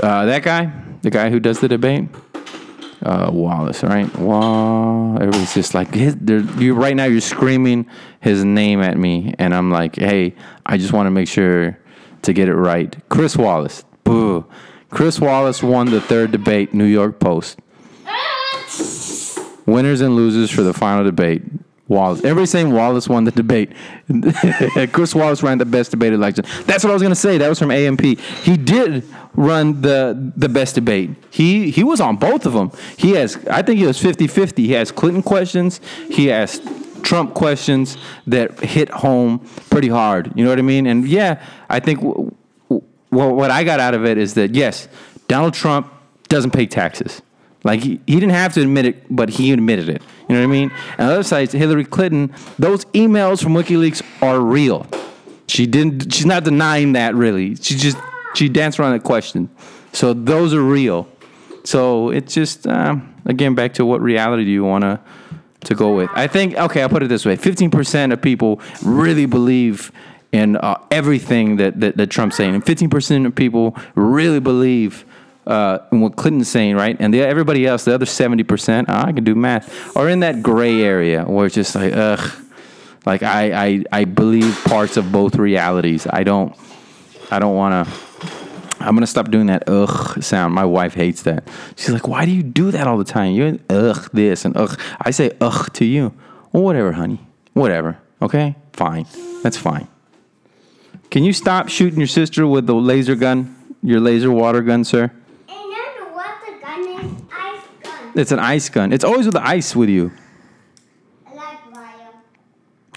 Uh, 0.02 0.24
that 0.24 0.42
guy, 0.42 0.72
the 1.02 1.10
guy 1.10 1.28
who 1.30 1.38
does 1.38 1.60
the 1.60 1.68
debate, 1.68 2.08
uh, 3.02 3.30
Wallace, 3.32 3.82
right? 3.82 4.14
Wall. 4.16 5.16
Everybody's 5.16 5.54
just 5.54 5.74
like, 5.74 5.94
his, 5.94 6.16
you 6.58 6.74
right 6.74 6.96
now. 6.96 7.04
You're 7.04 7.20
screaming 7.20 7.86
his 8.20 8.44
name 8.44 8.80
at 8.80 8.96
me, 8.96 9.34
and 9.38 9.54
I'm 9.54 9.70
like, 9.70 9.96
hey, 9.96 10.34
I 10.66 10.76
just 10.78 10.92
want 10.92 11.06
to 11.06 11.10
make 11.10 11.28
sure 11.28 11.78
to 12.22 12.32
get 12.32 12.48
it 12.48 12.54
right. 12.54 12.96
Chris 13.08 13.36
Wallace. 13.36 13.84
Boo. 14.04 14.46
Chris 14.90 15.20
Wallace 15.20 15.62
won 15.62 15.90
the 15.90 16.00
third 16.00 16.32
debate. 16.32 16.74
New 16.74 16.84
York 16.84 17.18
Post. 17.18 17.58
Winners 19.66 20.00
and 20.00 20.16
losers 20.16 20.50
for 20.50 20.62
the 20.62 20.74
final 20.74 21.04
debate. 21.04 21.42
Wallace. 21.92 22.20
Everybody's 22.20 22.50
saying 22.50 22.72
Wallace 22.72 23.08
won 23.08 23.24
the 23.24 23.30
debate. 23.30 23.72
Chris 24.92 25.14
Wallace 25.14 25.42
ran 25.42 25.58
the 25.58 25.64
best 25.64 25.90
debate 25.90 26.12
election. 26.12 26.44
That's 26.64 26.82
what 26.82 26.90
I 26.90 26.94
was 26.94 27.02
gonna 27.02 27.14
say. 27.14 27.38
That 27.38 27.48
was 27.48 27.58
from 27.58 27.70
AMP. 27.70 28.00
He 28.02 28.56
did 28.56 29.04
run 29.34 29.80
the 29.82 30.32
the 30.36 30.48
best 30.48 30.74
debate. 30.74 31.10
He 31.30 31.70
he 31.70 31.84
was 31.84 32.00
on 32.00 32.16
both 32.16 32.46
of 32.46 32.52
them. 32.52 32.70
He 32.96 33.12
has 33.12 33.36
I 33.48 33.62
think 33.62 33.78
he 33.78 33.86
was 33.86 34.00
50-50. 34.02 34.58
He 34.58 34.72
has 34.72 34.90
Clinton 34.90 35.22
questions. 35.22 35.80
He 36.10 36.26
has 36.26 36.60
Trump 37.02 37.34
questions 37.34 37.96
that 38.26 38.58
hit 38.60 38.88
home 38.88 39.40
pretty 39.70 39.88
hard. 39.88 40.32
You 40.34 40.44
know 40.44 40.50
what 40.50 40.58
I 40.58 40.62
mean? 40.62 40.86
And 40.86 41.06
yeah, 41.06 41.44
I 41.68 41.80
think 41.80 42.00
w- 42.00 42.30
w- 42.68 43.34
what 43.34 43.50
I 43.50 43.64
got 43.64 43.80
out 43.80 43.94
of 43.94 44.04
it 44.04 44.18
is 44.18 44.34
that 44.34 44.54
yes, 44.54 44.88
Donald 45.28 45.54
Trump 45.54 45.92
doesn't 46.28 46.52
pay 46.52 46.66
taxes. 46.66 47.22
Like 47.64 47.80
he, 47.80 48.00
he 48.06 48.14
didn't 48.14 48.30
have 48.30 48.52
to 48.54 48.62
admit 48.62 48.86
it, 48.86 49.04
but 49.08 49.28
he 49.30 49.52
admitted 49.52 49.88
it. 49.88 50.02
You 50.28 50.34
know 50.34 50.40
what 50.40 50.44
I 50.44 50.52
mean? 50.52 50.72
And 50.98 51.10
other 51.10 51.22
side, 51.22 51.52
Hillary 51.52 51.84
Clinton, 51.84 52.34
those 52.58 52.84
emails 52.86 53.42
from 53.42 53.54
WikiLeaks 53.54 54.02
are 54.20 54.40
real. 54.40 54.86
She 55.46 55.66
didn't. 55.66 56.12
She's 56.12 56.26
not 56.26 56.44
denying 56.44 56.92
that 56.92 57.14
really. 57.14 57.54
She 57.56 57.76
just 57.76 57.98
she 58.34 58.48
danced 58.48 58.80
around 58.80 58.92
the 58.92 59.00
question. 59.00 59.50
So 59.92 60.14
those 60.14 60.54
are 60.54 60.62
real. 60.62 61.08
So 61.64 62.10
it's 62.10 62.34
just 62.34 62.66
um, 62.66 63.14
again 63.26 63.54
back 63.54 63.74
to 63.74 63.86
what 63.86 64.00
reality 64.00 64.44
do 64.44 64.50
you 64.50 64.64
want 64.64 64.82
to 64.82 65.00
to 65.64 65.74
go 65.74 65.94
with? 65.94 66.10
I 66.14 66.26
think 66.26 66.56
okay. 66.56 66.82
I'll 66.82 66.88
put 66.88 67.02
it 67.02 67.08
this 67.08 67.24
way: 67.24 67.36
fifteen 67.36 67.70
percent 67.70 68.12
of 68.12 68.20
people 68.22 68.60
really 68.82 69.26
believe 69.26 69.92
in 70.32 70.56
uh, 70.56 70.78
everything 70.90 71.56
that, 71.56 71.78
that 71.80 71.96
that 71.96 72.08
Trump's 72.08 72.36
saying, 72.36 72.54
and 72.54 72.64
fifteen 72.64 72.90
percent 72.90 73.26
of 73.26 73.34
people 73.34 73.76
really 73.94 74.40
believe 74.40 75.04
uh, 75.46 75.78
what 75.90 76.16
Clinton's 76.16 76.48
saying, 76.48 76.76
right? 76.76 76.96
And 76.98 77.12
the, 77.12 77.20
everybody 77.20 77.66
else, 77.66 77.84
the 77.84 77.94
other 77.94 78.06
seventy 78.06 78.44
percent, 78.44 78.88
I 78.88 79.12
can 79.12 79.24
do 79.24 79.34
math, 79.34 79.96
are 79.96 80.08
in 80.08 80.20
that 80.20 80.42
gray 80.42 80.82
area 80.82 81.24
where 81.24 81.46
it's 81.46 81.54
just 81.54 81.74
like 81.74 81.92
ugh. 81.92 82.32
Like 83.04 83.22
I, 83.24 83.66
I, 83.66 83.84
I 83.90 84.04
believe 84.04 84.56
parts 84.64 84.96
of 84.96 85.10
both 85.10 85.34
realities. 85.34 86.06
I 86.08 86.22
don't, 86.22 86.56
I 87.32 87.40
don't 87.40 87.56
want 87.56 87.88
to. 87.88 87.94
I'm 88.78 88.94
gonna 88.96 89.06
stop 89.06 89.30
doing 89.30 89.46
that 89.46 89.68
ugh 89.68 90.22
sound. 90.22 90.54
My 90.54 90.64
wife 90.64 90.94
hates 90.94 91.22
that. 91.22 91.48
She's 91.76 91.90
like, 91.90 92.08
"Why 92.08 92.24
do 92.24 92.32
you 92.32 92.42
do 92.42 92.70
that 92.72 92.86
all 92.86 92.98
the 92.98 93.04
time? 93.04 93.32
You're 93.32 93.58
ugh 93.70 94.08
this 94.12 94.44
and 94.44 94.56
ugh." 94.56 94.78
I 95.00 95.10
say 95.10 95.32
ugh 95.40 95.72
to 95.74 95.84
you. 95.84 96.12
Well, 96.52 96.62
whatever, 96.64 96.92
honey. 96.92 97.20
Whatever. 97.54 97.98
Okay, 98.20 98.56
fine. 98.72 99.06
That's 99.42 99.56
fine. 99.56 99.88
Can 101.10 101.24
you 101.24 101.32
stop 101.32 101.68
shooting 101.68 101.98
your 101.98 102.06
sister 102.06 102.46
with 102.46 102.66
the 102.66 102.74
laser 102.74 103.14
gun? 103.14 103.54
Your 103.82 104.00
laser 104.00 104.30
water 104.30 104.62
gun, 104.62 104.84
sir? 104.84 105.10
And 105.48 105.72
then 105.72 106.14
what 106.14 106.36
the 106.46 106.52
gun 106.60 106.80
is? 106.88 107.22
Ice 107.30 107.62
gun. 107.82 108.01
It's 108.14 108.32
an 108.32 108.38
ice 108.38 108.68
gun. 108.68 108.92
It's 108.92 109.04
always 109.04 109.26
with 109.26 109.34
the 109.34 109.46
ice 109.46 109.74
with 109.74 109.88
you. 109.88 110.12
I 111.26 111.34
like 111.34 111.72
fire. 111.72 112.10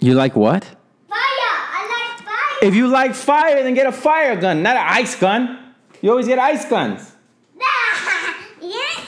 You 0.00 0.14
like 0.14 0.36
what? 0.36 0.64
Fire! 0.64 0.76
I 1.08 2.14
like 2.16 2.26
fire! 2.26 2.68
If 2.68 2.74
you 2.74 2.88
like 2.88 3.14
fire, 3.14 3.62
then 3.62 3.74
get 3.74 3.86
a 3.86 3.92
fire 3.92 4.38
gun, 4.38 4.62
not 4.62 4.76
an 4.76 4.86
ice 4.86 5.14
gun. 5.14 5.74
You 6.02 6.10
always 6.10 6.26
get 6.26 6.38
ice 6.38 6.68
guns. 6.68 7.12
yeah. 8.60 9.02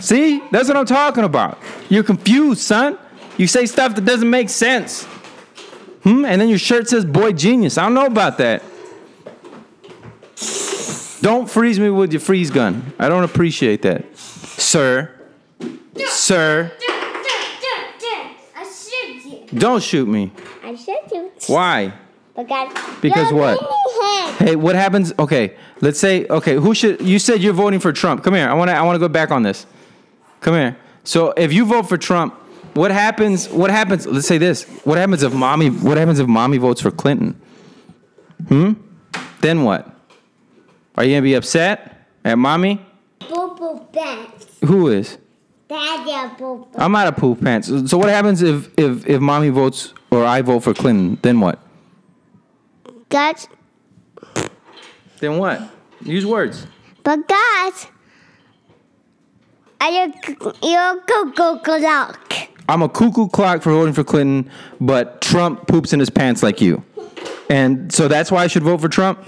See? 0.00 0.42
That's 0.50 0.68
what 0.68 0.76
I'm 0.76 0.86
talking 0.86 1.24
about. 1.24 1.58
You're 1.88 2.02
confused, 2.02 2.62
son. 2.62 2.98
You 3.38 3.46
say 3.46 3.66
stuff 3.66 3.94
that 3.94 4.04
doesn't 4.04 4.28
make 4.28 4.48
sense. 4.48 5.04
Hmm? 6.02 6.24
And 6.24 6.40
then 6.40 6.48
your 6.48 6.58
shirt 6.58 6.88
says 6.88 7.04
boy 7.04 7.32
genius. 7.32 7.78
I 7.78 7.84
don't 7.84 7.94
know 7.94 8.06
about 8.06 8.38
that. 8.38 8.62
Don't 11.22 11.48
freeze 11.48 11.78
me 11.78 11.88
with 11.88 12.12
your 12.12 12.20
freeze 12.20 12.50
gun. 12.50 12.92
I 12.98 13.08
don't 13.08 13.22
appreciate 13.22 13.82
that. 13.82 14.18
Sir. 14.18 15.21
Sir. 16.06 16.72
I 18.54 18.64
shoot 18.64 19.24
you. 19.52 19.58
Don't 19.58 19.82
shoot 19.82 20.08
me. 20.08 20.32
I 20.62 20.74
shoot 20.74 21.00
you. 21.12 21.30
Why? 21.46 21.92
Because, 22.34 23.00
Because 23.00 23.32
what? 23.32 23.58
Hey, 24.38 24.56
what 24.56 24.74
happens? 24.74 25.12
Okay, 25.18 25.54
let's 25.80 26.00
say 26.00 26.26
okay, 26.26 26.54
who 26.54 26.74
should 26.74 27.00
you 27.02 27.18
said 27.18 27.42
you're 27.42 27.52
voting 27.52 27.78
for 27.78 27.92
Trump. 27.92 28.24
Come 28.24 28.34
here. 28.34 28.48
I 28.48 28.54
want 28.54 28.70
to 28.70 28.74
I 28.74 28.82
want 28.82 28.96
to 28.96 29.00
go 29.00 29.08
back 29.08 29.30
on 29.30 29.42
this. 29.42 29.66
Come 30.40 30.54
here. 30.54 30.76
So, 31.04 31.32
if 31.36 31.52
you 31.52 31.66
vote 31.66 31.88
for 31.88 31.98
Trump, 31.98 32.34
what 32.74 32.90
happens 32.90 33.48
what 33.48 33.70
happens? 33.70 34.06
Let's 34.06 34.26
say 34.26 34.38
this. 34.38 34.64
What 34.84 34.96
happens 34.98 35.22
if 35.22 35.34
mommy 35.34 35.68
what 35.68 35.98
happens 35.98 36.18
if 36.18 36.26
mommy 36.26 36.56
votes 36.58 36.80
for 36.80 36.90
Clinton? 36.90 37.40
Hmm? 38.48 38.72
Then 39.40 39.64
what? 39.64 39.88
Are 40.96 41.04
you 41.04 41.16
to 41.16 41.22
be 41.22 41.34
upset 41.34 42.06
at 42.24 42.38
mommy? 42.38 42.84
Boo. 43.20 43.86
Who 44.64 44.88
is? 44.88 45.18
Daddy 45.72 46.34
boo 46.38 46.66
boo. 46.70 46.78
I'm 46.78 46.94
out 46.94 47.08
of 47.08 47.16
poop 47.16 47.40
pants. 47.40 47.68
So 47.90 47.96
what 47.98 48.08
happens 48.10 48.42
if 48.42 48.68
if 48.78 49.06
if 49.06 49.20
mommy 49.20 49.48
votes 49.48 49.94
or 50.10 50.24
I 50.24 50.42
vote 50.42 50.60
for 50.60 50.74
Clinton? 50.74 51.18
Then 51.22 51.40
what? 51.40 51.58
Guys, 53.08 53.48
Then 55.20 55.38
what? 55.38 55.62
Use 56.04 56.26
words. 56.26 56.66
but 57.04 57.26
guys, 57.28 57.86
are 59.80 59.90
you 59.90 60.12
you're 60.62 61.00
cuckoo 61.02 61.58
clock? 61.60 62.34
I'm 62.68 62.82
a 62.82 62.88
cuckoo 62.88 63.28
clock 63.28 63.62
for 63.62 63.72
voting 63.72 63.92
for 63.94 64.04
Clinton, 64.04 64.50
but 64.80 65.20
Trump 65.20 65.66
poops 65.68 65.92
in 65.92 66.00
his 66.00 66.10
pants 66.10 66.42
like 66.42 66.60
you. 66.60 66.82
And 67.50 67.92
so 67.92 68.08
that's 68.08 68.30
why 68.30 68.44
I 68.44 68.46
should 68.46 68.62
vote 68.62 68.80
for 68.80 68.88
Trump? 68.88 69.26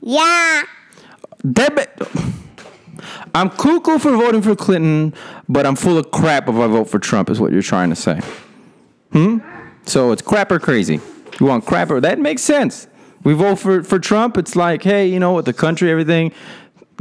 Yeah. 0.00 0.62
That 1.44 1.74
be- 1.76 2.37
I'm 3.34 3.50
cuckoo 3.50 3.98
for 3.98 4.12
voting 4.12 4.42
for 4.42 4.54
Clinton, 4.54 5.14
but 5.48 5.66
I'm 5.66 5.76
full 5.76 5.98
of 5.98 6.10
crap 6.10 6.48
if 6.48 6.54
I 6.54 6.66
vote 6.66 6.88
for 6.88 6.98
Trump, 6.98 7.30
is 7.30 7.40
what 7.40 7.52
you're 7.52 7.62
trying 7.62 7.90
to 7.90 7.96
say. 7.96 8.20
Hmm? 9.12 9.38
So 9.84 10.12
it's 10.12 10.22
crap 10.22 10.52
or 10.52 10.58
crazy. 10.58 11.00
You 11.40 11.46
want 11.46 11.66
crap 11.66 11.90
or 11.90 12.00
that 12.00 12.18
makes 12.18 12.42
sense. 12.42 12.88
We 13.24 13.34
vote 13.34 13.56
for, 13.56 13.82
for 13.82 13.98
Trump, 13.98 14.36
it's 14.36 14.54
like, 14.56 14.82
hey, 14.82 15.06
you 15.08 15.18
know 15.18 15.32
what, 15.32 15.44
the 15.44 15.52
country, 15.52 15.90
everything 15.90 16.32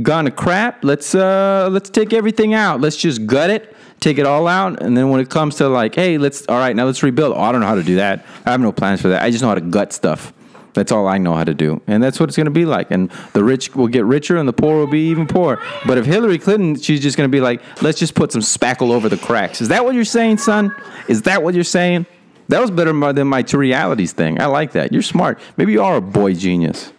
gone 0.01 0.25
to 0.25 0.31
crap. 0.31 0.83
Let's 0.83 1.15
uh 1.15 1.69
let's 1.71 1.89
take 1.89 2.13
everything 2.13 2.53
out. 2.53 2.81
Let's 2.81 2.97
just 2.97 3.25
gut 3.25 3.49
it, 3.49 3.75
take 3.99 4.17
it 4.17 4.25
all 4.25 4.47
out, 4.47 4.81
and 4.81 4.95
then 4.95 5.09
when 5.09 5.19
it 5.19 5.29
comes 5.29 5.55
to 5.55 5.67
like, 5.69 5.95
hey, 5.95 6.17
let's 6.17 6.45
all 6.47 6.57
right, 6.57 6.75
now 6.75 6.85
let's 6.85 7.03
rebuild. 7.03 7.35
Oh, 7.35 7.41
I 7.41 7.51
don't 7.51 7.61
know 7.61 7.67
how 7.67 7.75
to 7.75 7.83
do 7.83 7.95
that. 7.95 8.25
I 8.45 8.51
have 8.51 8.61
no 8.61 8.71
plans 8.71 9.01
for 9.01 9.09
that. 9.09 9.23
I 9.23 9.31
just 9.31 9.41
know 9.41 9.49
how 9.49 9.55
to 9.55 9.61
gut 9.61 9.93
stuff. 9.93 10.33
That's 10.77 10.91
all 10.91 11.07
I 11.07 11.17
know 11.17 11.33
how 11.33 11.43
to 11.43 11.55
do. 11.55 11.81
And 11.87 12.03
that's 12.03 12.19
what 12.19 12.29
it's 12.29 12.37
going 12.37 12.45
to 12.45 12.51
be 12.51 12.63
like. 12.63 12.91
And 12.91 13.09
the 13.33 13.43
rich 13.43 13.75
will 13.75 13.87
get 13.87 14.05
richer 14.05 14.37
and 14.37 14.47
the 14.47 14.53
poor 14.53 14.77
will 14.77 14.85
be 14.85 15.09
even 15.09 15.25
poorer. 15.25 15.59
But 15.87 15.97
if 15.97 16.05
Hillary 16.05 16.37
Clinton, 16.37 16.75
she's 16.79 17.01
just 17.01 17.17
going 17.17 17.27
to 17.27 17.35
be 17.35 17.41
like, 17.41 17.63
let's 17.81 17.97
just 17.97 18.13
put 18.13 18.31
some 18.31 18.43
spackle 18.43 18.91
over 18.91 19.09
the 19.09 19.17
cracks. 19.17 19.59
Is 19.59 19.69
that 19.69 19.83
what 19.83 19.95
you're 19.95 20.05
saying, 20.05 20.37
son? 20.37 20.71
Is 21.07 21.23
that 21.23 21.41
what 21.41 21.55
you're 21.55 21.63
saying? 21.63 22.05
That 22.49 22.61
was 22.61 22.69
better 22.69 22.93
than 23.11 23.27
my 23.27 23.41
two 23.41 23.57
realities 23.57 24.13
thing. 24.13 24.39
I 24.39 24.45
like 24.45 24.73
that. 24.73 24.93
You're 24.93 25.01
smart. 25.01 25.39
Maybe 25.57 25.71
you 25.71 25.81
are 25.81 25.95
a 25.95 26.01
boy 26.01 26.35
genius. 26.35 26.93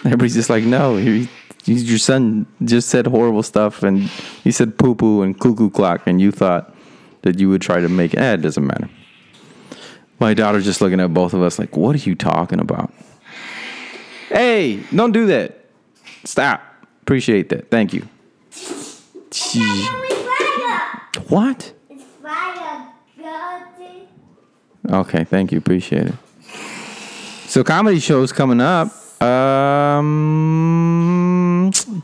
Everybody's 0.00 0.34
just 0.34 0.50
like, 0.50 0.64
no, 0.64 0.96
you 0.96 1.28
your 1.64 1.98
son 1.98 2.46
just 2.64 2.88
said 2.88 3.06
horrible 3.06 3.44
stuff 3.44 3.84
and 3.84 4.00
he 4.42 4.50
said 4.50 4.76
poo 4.76 4.96
poo 4.96 5.22
and 5.22 5.38
cuckoo 5.38 5.70
clock, 5.70 6.02
and 6.06 6.20
you 6.20 6.32
thought 6.32 6.74
that 7.22 7.38
you 7.38 7.48
would 7.48 7.62
try 7.62 7.78
to 7.78 7.88
make. 7.88 8.16
Eh, 8.16 8.32
it 8.32 8.38
doesn't 8.38 8.66
matter. 8.66 8.90
My 10.22 10.34
daughter's 10.34 10.64
just 10.64 10.80
looking 10.80 11.00
at 11.00 11.12
both 11.12 11.34
of 11.34 11.42
us 11.42 11.58
like, 11.58 11.76
what 11.76 11.96
are 11.96 11.98
you 11.98 12.14
talking 12.14 12.60
about? 12.60 12.92
Hey, 14.28 14.76
don't 14.94 15.10
do 15.10 15.26
that. 15.26 15.64
Stop. 16.22 16.62
Appreciate 17.02 17.48
that. 17.48 17.72
Thank 17.72 17.92
you. 17.92 18.08
What? 21.26 21.72
Okay, 24.88 25.24
thank 25.24 25.50
you. 25.50 25.58
Appreciate 25.58 26.06
it. 26.06 26.14
So 27.48 27.64
comedy 27.64 27.98
shows 27.98 28.32
coming 28.32 28.60
up. 28.60 28.92
Um 29.20 30.52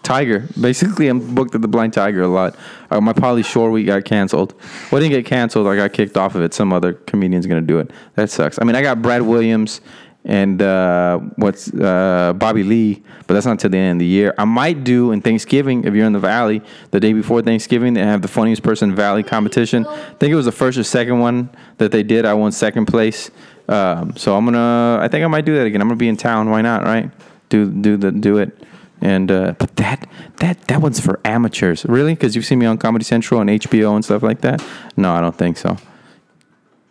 Tiger. 0.02 0.46
Basically, 0.60 1.08
I'm 1.08 1.34
booked 1.34 1.54
at 1.54 1.62
the 1.62 1.68
Blind 1.68 1.92
Tiger 1.94 2.22
a 2.22 2.28
lot. 2.28 2.56
Uh, 2.90 3.00
my 3.00 3.12
Pauly 3.12 3.44
Shore 3.44 3.70
week 3.70 3.86
got 3.86 4.04
canceled. 4.04 4.54
Well, 4.90 5.00
it 5.00 5.08
didn't 5.08 5.22
get 5.22 5.26
canceled. 5.26 5.66
I 5.66 5.74
got 5.74 5.92
kicked 5.92 6.16
off 6.16 6.34
of 6.34 6.42
it. 6.42 6.54
Some 6.54 6.72
other 6.72 6.92
comedian's 6.92 7.46
gonna 7.46 7.60
do 7.60 7.78
it. 7.80 7.90
That 8.14 8.30
sucks. 8.30 8.58
I 8.60 8.64
mean, 8.64 8.76
I 8.76 8.82
got 8.82 9.02
Brad 9.02 9.22
Williams 9.22 9.80
and 10.24 10.60
uh, 10.60 11.18
what's 11.36 11.72
uh, 11.72 12.34
Bobby 12.36 12.62
Lee, 12.62 13.02
but 13.26 13.34
that's 13.34 13.46
not 13.46 13.58
till 13.58 13.70
the 13.70 13.78
end 13.78 13.96
of 13.96 14.00
the 14.00 14.06
year. 14.06 14.34
I 14.36 14.44
might 14.44 14.84
do 14.84 15.12
in 15.12 15.22
Thanksgiving 15.22 15.84
if 15.84 15.94
you're 15.94 16.06
in 16.06 16.12
the 16.12 16.18
Valley 16.18 16.62
the 16.90 17.00
day 17.00 17.12
before 17.12 17.40
Thanksgiving. 17.42 17.94
They 17.94 18.02
have 18.02 18.22
the 18.22 18.28
funniest 18.28 18.62
person 18.62 18.94
Valley 18.94 19.22
competition. 19.22 19.86
I 19.86 20.12
think 20.14 20.32
it 20.32 20.36
was 20.36 20.44
the 20.44 20.52
first 20.52 20.76
or 20.78 20.84
second 20.84 21.18
one 21.18 21.50
that 21.78 21.92
they 21.92 22.02
did. 22.02 22.26
I 22.26 22.34
won 22.34 22.52
second 22.52 22.86
place. 22.86 23.30
Um, 23.68 24.16
so 24.16 24.36
I'm 24.36 24.44
gonna. 24.44 24.98
I 25.00 25.08
think 25.08 25.24
I 25.24 25.28
might 25.28 25.44
do 25.44 25.54
that 25.56 25.66
again. 25.66 25.80
I'm 25.80 25.88
gonna 25.88 25.96
be 25.96 26.08
in 26.08 26.16
town. 26.16 26.50
Why 26.50 26.62
not? 26.62 26.84
Right? 26.84 27.10
Do 27.48 27.70
do 27.70 27.96
the 27.96 28.12
do 28.12 28.38
it. 28.38 28.64
And 29.00 29.30
uh, 29.30 29.54
but 29.58 29.76
that 29.76 30.08
that 30.38 30.66
that 30.68 30.80
one's 30.82 30.98
for 31.00 31.20
amateurs, 31.24 31.84
really? 31.84 32.14
Because 32.14 32.34
you've 32.34 32.44
seen 32.44 32.58
me 32.58 32.66
on 32.66 32.78
Comedy 32.78 33.04
Central 33.04 33.40
and 33.40 33.48
HBO 33.48 33.94
and 33.94 34.04
stuff 34.04 34.22
like 34.22 34.40
that. 34.40 34.62
No, 34.96 35.12
I 35.12 35.20
don't 35.20 35.36
think 35.36 35.56
so. 35.56 35.76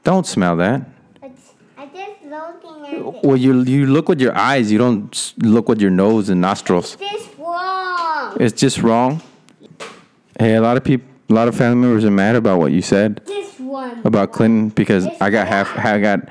Don't 0.04 0.26
smell 0.26 0.56
that. 0.58 0.88
It's, 1.22 1.54
I 1.78 1.86
just 1.88 2.24
looking 2.24 2.86
at 2.86 2.94
it. 2.94 3.24
Well, 3.26 3.36
you 3.36 3.62
you 3.64 3.88
look 3.88 4.08
with 4.08 4.22
your 4.22 4.36
eyes. 4.38 4.72
You 4.72 4.78
don't 4.78 5.34
look 5.40 5.68
with 5.68 5.82
your 5.82 5.92
nose 5.92 6.30
and 6.30 6.40
nostrils. 6.40 6.96
This 6.96 7.28
wrong. 7.38 8.38
It's 8.40 8.60
just 8.60 8.78
wrong. 8.82 9.22
Hey, 10.40 10.56
a 10.56 10.62
lot 10.62 10.78
of 10.78 10.84
people, 10.84 11.08
a 11.30 11.34
lot 11.34 11.48
of 11.48 11.56
family 11.56 11.82
members 11.82 12.06
are 12.06 12.12
mad 12.12 12.36
about 12.36 12.60
what 12.60 12.72
you 12.72 12.82
said 12.82 13.22
This 13.26 13.60
one. 13.60 14.02
about 14.06 14.32
Clinton 14.32 14.70
because 14.70 15.08
I 15.20 15.30
got 15.30 15.48
half. 15.48 15.78
I 15.78 16.00
got 16.00 16.30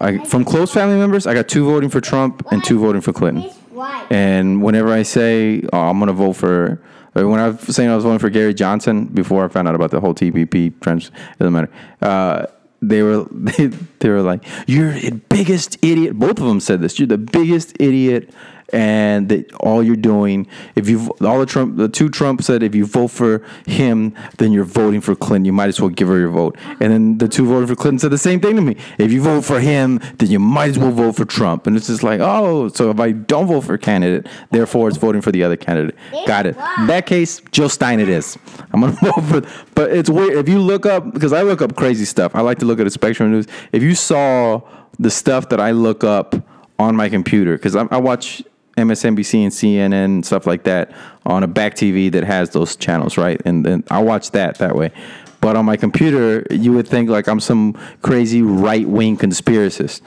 I, 0.00 0.18
from 0.24 0.44
close 0.44 0.72
family 0.72 0.98
members. 0.98 1.26
I 1.26 1.34
got 1.34 1.48
two 1.48 1.64
voting 1.64 1.88
for 1.88 2.00
Trump 2.00 2.46
and 2.52 2.62
two 2.62 2.78
voting 2.78 3.00
for 3.00 3.12
Clinton. 3.12 3.50
White. 3.74 4.06
And 4.10 4.62
whenever 4.62 4.92
I 4.92 5.02
say 5.02 5.62
oh, 5.72 5.80
I'm 5.80 5.98
gonna 5.98 6.12
vote 6.12 6.34
for, 6.34 6.80
or 7.14 7.28
when 7.28 7.40
I 7.40 7.48
was 7.48 7.74
saying 7.74 7.90
I 7.90 7.94
was 7.94 8.04
voting 8.04 8.18
for 8.18 8.30
Gary 8.30 8.54
Johnson 8.54 9.06
before 9.06 9.44
I 9.44 9.48
found 9.48 9.68
out 9.68 9.74
about 9.74 9.90
the 9.90 10.00
whole 10.00 10.14
TPP 10.14 10.80
trends, 10.80 11.10
doesn't 11.38 11.52
matter. 11.52 11.70
Uh, 12.00 12.46
they 12.80 13.02
were 13.02 13.26
they, 13.30 13.66
they 13.66 14.08
were 14.08 14.22
like, 14.22 14.44
"You're 14.66 14.92
the 14.92 15.12
biggest 15.28 15.82
idiot." 15.82 16.18
Both 16.18 16.38
of 16.40 16.46
them 16.46 16.60
said 16.60 16.80
this. 16.80 16.98
You're 16.98 17.08
the 17.08 17.18
biggest 17.18 17.76
idiot, 17.80 18.32
and 18.72 19.28
that 19.28 19.52
all 19.54 19.82
you're 19.82 19.96
doing, 19.96 20.46
if 20.74 20.88
you 20.88 21.10
all 21.20 21.38
the 21.38 21.46
Trump, 21.46 21.76
the 21.76 21.88
two 21.88 22.08
Trump 22.08 22.42
said, 22.42 22.62
if 22.62 22.74
you 22.74 22.86
vote 22.86 23.08
for 23.08 23.44
him, 23.66 24.14
then 24.38 24.52
you're 24.52 24.64
voting 24.64 25.00
for 25.00 25.14
Clinton. 25.14 25.44
You 25.44 25.52
might 25.52 25.68
as 25.68 25.80
well 25.80 25.90
give 25.90 26.08
her 26.08 26.18
your 26.18 26.30
vote. 26.30 26.56
And 26.80 26.92
then 26.92 27.18
the 27.18 27.28
two 27.28 27.46
voting 27.46 27.68
for 27.68 27.76
Clinton 27.76 27.98
said 27.98 28.10
the 28.10 28.18
same 28.18 28.40
thing 28.40 28.56
to 28.56 28.62
me. 28.62 28.76
If 28.98 29.12
you 29.12 29.22
vote 29.22 29.44
for 29.44 29.60
him, 29.60 30.00
then 30.18 30.30
you 30.30 30.38
might 30.38 30.70
as 30.70 30.78
well 30.78 30.90
vote 30.90 31.16
for 31.16 31.24
Trump. 31.24 31.66
And 31.66 31.76
it's 31.76 31.86
just 31.88 32.02
like, 32.02 32.20
oh, 32.20 32.68
so 32.68 32.90
if 32.90 33.00
I 33.00 33.12
don't 33.12 33.46
vote 33.46 33.62
for 33.62 33.74
a 33.74 33.78
candidate, 33.78 34.26
therefore 34.50 34.88
it's 34.88 34.98
voting 34.98 35.22
for 35.22 35.32
the 35.32 35.44
other 35.44 35.56
candidate. 35.56 35.96
Got 36.26 36.46
it. 36.46 36.56
In 36.78 36.86
that 36.86 37.06
case, 37.06 37.40
Jill 37.52 37.68
Stein 37.68 38.00
it 38.00 38.08
is. 38.08 38.38
I'm 38.72 38.80
gonna 38.80 38.92
vote 39.02 39.22
for. 39.22 39.64
But 39.74 39.92
it's 39.92 40.10
weird 40.10 40.36
if 40.36 40.48
you 40.48 40.58
look 40.58 40.86
up 40.86 41.12
because 41.12 41.32
I 41.32 41.42
look 41.42 41.62
up 41.62 41.76
crazy 41.76 42.04
stuff. 42.04 42.34
I 42.34 42.40
like 42.40 42.58
to 42.58 42.64
look 42.64 42.80
at 42.80 42.84
the 42.84 42.90
Spectrum 42.90 43.30
News. 43.30 43.46
If 43.72 43.82
you 43.82 43.94
saw 43.94 44.62
the 44.98 45.10
stuff 45.10 45.48
that 45.50 45.60
I 45.60 45.72
look 45.72 46.04
up 46.04 46.34
on 46.78 46.96
my 46.96 47.08
computer, 47.08 47.56
because 47.56 47.76
I 47.76 47.96
watch 47.98 48.42
MSNBC 48.76 49.42
and 49.42 49.52
CNN 49.52 50.24
stuff 50.24 50.46
like 50.46 50.64
that 50.64 50.92
on 51.24 51.42
a 51.42 51.46
back 51.46 51.74
TV 51.74 52.10
that 52.12 52.24
has 52.24 52.50
those 52.50 52.76
channels, 52.76 53.16
right? 53.16 53.40
And 53.44 53.64
then 53.64 53.84
I 53.90 54.02
watch 54.02 54.32
that 54.32 54.58
that 54.58 54.74
way. 54.74 54.92
But 55.40 55.56
on 55.56 55.64
my 55.64 55.76
computer, 55.76 56.46
you 56.50 56.72
would 56.72 56.88
think 56.88 57.10
like 57.10 57.28
I'm 57.28 57.40
some 57.40 57.74
crazy 58.02 58.42
right 58.42 58.88
wing 58.88 59.16
conspiracist. 59.16 60.00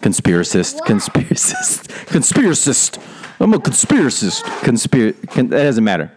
Conspiracist, 0.00 0.80
conspiracist, 0.80 1.88
conspiracist. 2.06 3.02
I'm 3.40 3.54
a 3.54 3.58
conspiracist. 3.58 4.42
Conspir. 4.60 5.14
Con- 5.30 5.48
that 5.48 5.64
doesn't 5.64 5.84
matter. 5.84 6.10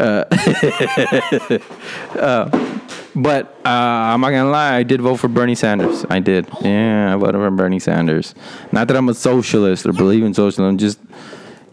But 3.14 3.58
uh, 3.64 3.68
I'm 3.68 4.20
not 4.20 4.30
gonna 4.30 4.50
lie, 4.50 4.76
I 4.76 4.82
did 4.82 5.00
vote 5.00 5.16
for 5.16 5.28
Bernie 5.28 5.56
Sanders. 5.56 6.04
I 6.08 6.20
did. 6.20 6.48
Yeah, 6.60 7.12
I 7.12 7.16
voted 7.16 7.40
for 7.40 7.50
Bernie 7.50 7.80
Sanders. 7.80 8.34
Not 8.70 8.88
that 8.88 8.96
I'm 8.96 9.08
a 9.08 9.14
socialist 9.14 9.84
or 9.84 9.92
believe 9.92 10.22
in 10.22 10.32
socialism. 10.32 10.78
Just 10.78 11.00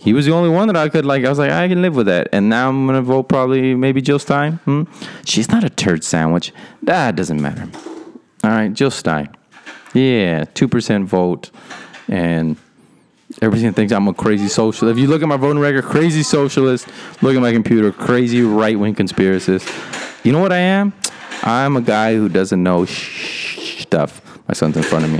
he 0.07 0.13
was 0.13 0.25
the 0.25 0.31
only 0.31 0.47
one 0.47 0.67
that 0.67 0.77
I 0.77 0.87
could 0.87 1.05
like. 1.05 1.25
I 1.25 1.29
was 1.29 1.37
like, 1.37 1.51
I 1.51 1.67
can 1.67 1.81
live 1.81 1.93
with 1.97 2.05
that. 2.05 2.29
And 2.31 2.47
now 2.47 2.69
I'm 2.69 2.85
gonna 2.85 3.01
vote 3.01 3.27
probably 3.27 3.75
maybe 3.75 4.01
Jill 4.01 4.19
Stein. 4.19 4.53
Hmm? 4.63 4.83
She's 5.25 5.51
not 5.51 5.65
a 5.65 5.69
turd 5.69 6.01
sandwich. 6.01 6.53
That 6.83 7.17
doesn't 7.17 7.41
matter. 7.41 7.67
All 8.41 8.51
right, 8.51 8.71
Jill 8.71 8.89
Stein. 8.89 9.35
Yeah, 9.93 10.45
two 10.53 10.69
percent 10.69 11.09
vote, 11.09 11.51
and 12.07 12.55
everything 13.41 13.73
thinks 13.73 13.91
I'm 13.91 14.07
a 14.07 14.13
crazy 14.13 14.47
socialist. 14.47 14.97
If 14.97 15.01
you 15.01 15.09
look 15.09 15.21
at 15.21 15.27
my 15.27 15.35
voting 15.35 15.59
record, 15.59 15.83
crazy 15.83 16.23
socialist. 16.23 16.87
Look 17.21 17.35
at 17.35 17.41
my 17.41 17.51
computer, 17.51 17.91
crazy 17.91 18.41
right 18.43 18.79
wing 18.79 18.95
conspiracist. 18.95 19.67
You 20.23 20.31
know 20.31 20.39
what 20.39 20.53
I 20.53 20.59
am? 20.59 20.93
I'm 21.43 21.75
a 21.75 21.81
guy 21.81 22.15
who 22.15 22.29
doesn't 22.29 22.63
know 22.63 22.85
sh- 22.85 23.81
stuff. 23.81 24.21
My 24.47 24.53
son's 24.53 24.77
in 24.77 24.83
front 24.83 25.03
of 25.03 25.11
me, 25.11 25.19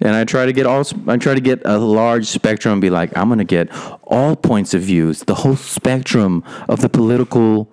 and 0.00 0.14
I 0.14 0.24
try 0.24 0.46
to 0.46 0.52
get 0.52 0.66
all. 0.66 0.84
I 1.06 1.16
try 1.16 1.34
to 1.34 1.40
get 1.40 1.62
a 1.64 1.78
large 1.78 2.26
spectrum 2.26 2.72
and 2.72 2.80
be 2.80 2.90
like, 2.90 3.16
I'm 3.16 3.28
gonna 3.28 3.44
get 3.44 3.68
all 4.04 4.36
points 4.36 4.74
of 4.74 4.82
views, 4.82 5.20
the 5.20 5.34
whole 5.34 5.56
spectrum 5.56 6.44
of 6.68 6.80
the 6.80 6.88
political, 6.88 7.70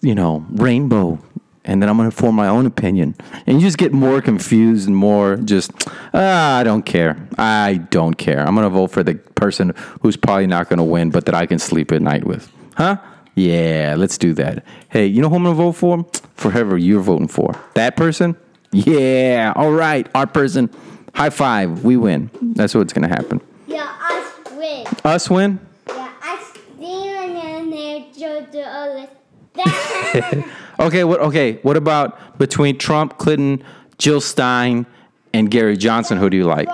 you 0.00 0.14
know, 0.14 0.44
rainbow. 0.50 1.18
And 1.66 1.80
then 1.80 1.88
I'm 1.88 1.96
gonna 1.96 2.10
form 2.10 2.34
my 2.34 2.48
own 2.48 2.66
opinion, 2.66 3.14
and 3.46 3.58
you 3.58 3.66
just 3.66 3.78
get 3.78 3.92
more 3.92 4.20
confused 4.20 4.86
and 4.86 4.94
more 4.94 5.36
just, 5.36 5.72
ah, 6.12 6.58
I 6.58 6.62
don't 6.62 6.84
care. 6.84 7.16
I 7.38 7.76
don't 7.90 8.14
care. 8.14 8.46
I'm 8.46 8.54
gonna 8.54 8.68
vote 8.68 8.90
for 8.90 9.02
the 9.02 9.14
person 9.14 9.72
who's 10.02 10.16
probably 10.16 10.46
not 10.46 10.68
gonna 10.68 10.84
win, 10.84 11.08
but 11.10 11.24
that 11.24 11.34
I 11.34 11.46
can 11.46 11.58
sleep 11.58 11.90
at 11.90 12.02
night 12.02 12.24
with. 12.24 12.52
Huh? 12.76 12.98
Yeah, 13.34 13.94
let's 13.96 14.18
do 14.18 14.34
that. 14.34 14.64
Hey, 14.90 15.06
you 15.06 15.22
know 15.22 15.30
who 15.30 15.36
I'm 15.36 15.44
gonna 15.44 15.56
vote 15.56 15.72
for? 15.72 16.06
For 16.34 16.50
whoever 16.50 16.76
you're 16.76 17.00
voting 17.00 17.28
for. 17.28 17.58
That 17.74 17.96
person? 17.96 18.36
Yeah. 18.70 19.52
All 19.56 19.72
right, 19.72 20.06
our 20.14 20.26
person. 20.26 20.68
High 21.14 21.30
five. 21.30 21.84
We 21.84 21.96
win. 21.96 22.30
That's 22.42 22.74
what's 22.74 22.92
gonna 22.92 23.08
happen. 23.08 23.40
Yeah, 23.66 23.96
us 24.10 24.52
win. 24.52 24.86
Us 25.04 25.30
win. 25.30 25.60
Yeah, 25.88 26.12
us 26.22 26.52
stealing 26.74 27.36
and 27.36 27.72
they 27.72 28.08
do 28.12 28.46
the 28.52 28.62
other. 28.62 29.08
That. 29.54 30.44
Okay. 30.80 31.04
What? 31.04 31.20
Okay. 31.20 31.60
What 31.62 31.76
about 31.76 32.36
between 32.36 32.78
Trump, 32.78 33.16
Clinton, 33.16 33.62
Jill 33.96 34.20
Stein, 34.20 34.86
and 35.32 35.48
Gary 35.48 35.76
Johnson? 35.76 36.18
Who 36.18 36.28
do 36.28 36.36
you 36.36 36.44
like? 36.44 36.68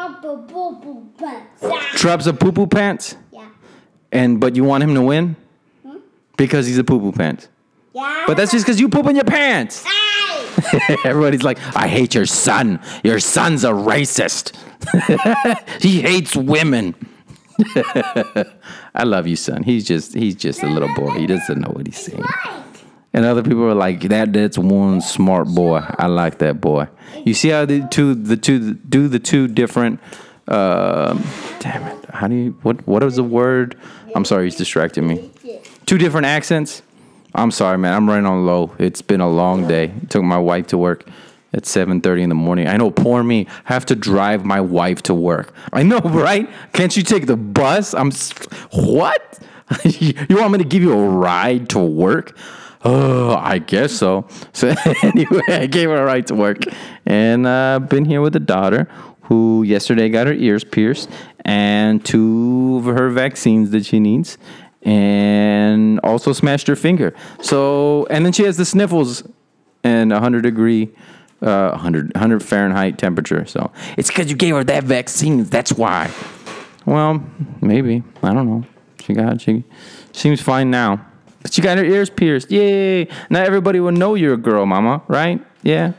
Trump's 1.93 2.27
a 2.27 2.33
poo 2.33 2.51
poo 2.51 2.67
pants, 2.67 3.17
Yeah. 3.31 3.47
and 4.11 4.41
but 4.41 4.57
you 4.57 4.65
want 4.65 4.83
him 4.83 4.95
to 4.95 5.03
win 5.03 5.37
hmm? 5.87 5.99
because 6.39 6.67
he's 6.67 6.79
a 6.79 6.85
poo 6.85 6.99
poo 6.99 7.13
pants. 7.13 7.49
Yeah. 7.93 8.25
But 8.27 8.39
that's 8.39 8.53
just 8.53 8.65
because 8.65 8.81
you 8.81 8.89
poop 8.89 9.07
in 9.07 9.17
your 9.17 9.25
pants. 9.27 9.85
Ah! 9.87 10.00
Everybody's 11.05 11.43
like, 11.43 11.59
I 11.77 11.89
hate 11.89 12.15
your 12.15 12.27
son. 12.27 12.81
Your 13.05 13.21
son's 13.21 13.65
a 13.65 13.71
racist. 13.71 14.57
he 15.81 16.01
hates 16.01 16.37
women. 16.37 16.95
I 18.95 19.05
love 19.05 19.27
you, 19.27 19.37
son. 19.37 19.63
He's 19.63 19.85
just 19.85 20.15
he's 20.15 20.35
just 20.35 20.63
a 20.63 20.67
little 20.67 20.93
boy. 20.95 21.11
He 21.19 21.27
doesn't 21.27 21.61
know 21.61 21.71
what 21.71 21.87
he's 21.87 21.99
saying. 21.99 22.25
And 23.13 23.25
other 23.25 23.43
people 23.43 23.65
are 23.65 23.75
like, 23.75 24.01
that 24.03 24.33
that's 24.33 24.57
one 24.57 25.01
smart 25.01 25.49
boy. 25.49 25.85
I 25.99 26.07
like 26.07 26.39
that 26.39 26.61
boy. 26.61 26.89
You 27.25 27.35
see 27.35 27.49
how 27.49 27.65
the 27.65 27.87
two 27.91 28.15
the 28.15 28.37
two 28.37 28.75
do 28.75 29.09
the 29.09 29.19
two 29.19 29.49
different 29.49 30.01
um 30.49 31.23
damn 31.59 31.83
it. 31.87 32.07
How 32.11 32.29
do 32.29 32.35
you 32.35 32.59
what 32.63 32.87
what 32.87 33.03
is 33.03 33.17
the 33.17 33.25
word? 33.25 33.77
I'm 34.15 34.25
sorry, 34.25 34.45
he's 34.45 34.57
distracting 34.57 35.07
me. 35.07 35.31
Two 35.87 35.99
different 35.99 36.27
accents. 36.27 36.83
I'm 37.35 37.51
sorry, 37.51 37.79
man. 37.79 37.95
I'm 37.95 38.09
running 38.09 38.27
on 38.27 38.47
low. 38.47 38.75
It's 38.79 39.03
been 39.03 39.21
a 39.21 39.29
long 39.29 39.69
day. 39.69 39.93
Took 40.09 40.23
my 40.23 40.39
wife 40.39 40.69
to 40.69 40.79
work 40.79 41.09
at 41.53 41.65
7:30 41.65 42.23
in 42.23 42.29
the 42.29 42.35
morning. 42.35 42.67
I 42.69 42.77
know, 42.77 42.91
poor 42.91 43.23
me. 43.23 43.47
I 43.69 43.73
Have 43.73 43.87
to 43.87 43.97
drive 43.97 44.45
my 44.45 44.61
wife 44.61 45.03
to 45.05 45.15
work. 45.15 45.53
I 45.73 45.83
know, 45.83 45.99
right? 46.05 46.49
Can't 46.73 46.97
you 46.97 47.03
take 47.03 47.27
the 47.27 47.37
bus? 47.37 47.95
I'm 47.95 48.11
what? 48.73 49.39
you 49.85 50.37
want 50.37 50.53
me 50.53 50.59
to 50.59 50.65
give 50.65 50.83
you 50.83 50.93
a 50.93 51.09
ride 51.09 51.69
to 51.71 51.79
work? 51.79 52.37
Oh, 52.83 53.37
I 53.37 53.59
guess 53.59 53.93
so. 53.93 54.27
So 54.53 54.75
anyway, 55.03 55.43
I 55.49 55.67
gave 55.67 55.91
her 55.91 55.97
a 55.97 56.05
ride 56.05 56.27
to 56.29 56.35
work, 56.35 56.59
and 57.07 57.47
uh, 57.47 57.79
been 57.79 58.05
here 58.05 58.21
with 58.21 58.35
a 58.37 58.41
daughter 58.41 58.89
who 59.23 59.63
yesterday 59.63 60.09
got 60.09 60.27
her 60.27 60.33
ears 60.33 60.65
pierced 60.65 61.09
and 61.45 62.05
two 62.05 62.77
of 62.79 62.85
her 62.97 63.11
vaccines 63.11 63.71
that 63.71 63.87
she 63.87 64.01
needs, 64.01 64.39
and 64.83 66.01
also 66.01 66.33
smashed 66.33 66.67
her 66.67 66.77
finger. 66.77 67.15
So 67.43 68.07
and 68.11 68.25
then 68.25 68.33
she 68.33 68.45
has 68.45 68.57
the 68.57 68.65
sniffles 68.65 69.23
and 69.85 70.11
100 70.11 70.43
degree. 70.43 70.91
Uh, 71.43 71.71
100, 71.71 72.13
100 72.13 72.45
Fahrenheit 72.45 72.99
temperature. 72.99 73.47
So 73.47 73.73
it's 73.97 74.09
because 74.09 74.29
you 74.29 74.37
gave 74.37 74.55
her 74.55 74.65
that 74.65 74.85
vaccine. 74.85 75.45
That's 75.45 75.73
why. 75.73 76.11
Well, 76.85 77.25
maybe. 77.63 78.03
I 78.23 78.35
don't 78.35 78.47
know. 78.47 78.65
She 79.03 79.15
got 79.15 79.41
she 79.41 79.65
seems 80.13 80.43
fine 80.43 80.71
now. 80.71 81.07
But 81.43 81.55
she 81.55 81.63
got 81.63 81.79
her 81.79 81.85
ears 81.85 82.11
pierced. 82.11 82.51
Yay. 82.51 83.09
Now 83.31 83.43
everybody 83.43 83.81
will 83.81 83.93
know 83.93 84.15
you're 84.15 84.35
a 84.35 84.37
girl, 84.37 84.67
mama, 84.67 85.03
right? 85.09 85.43
Yeah. 85.63 85.93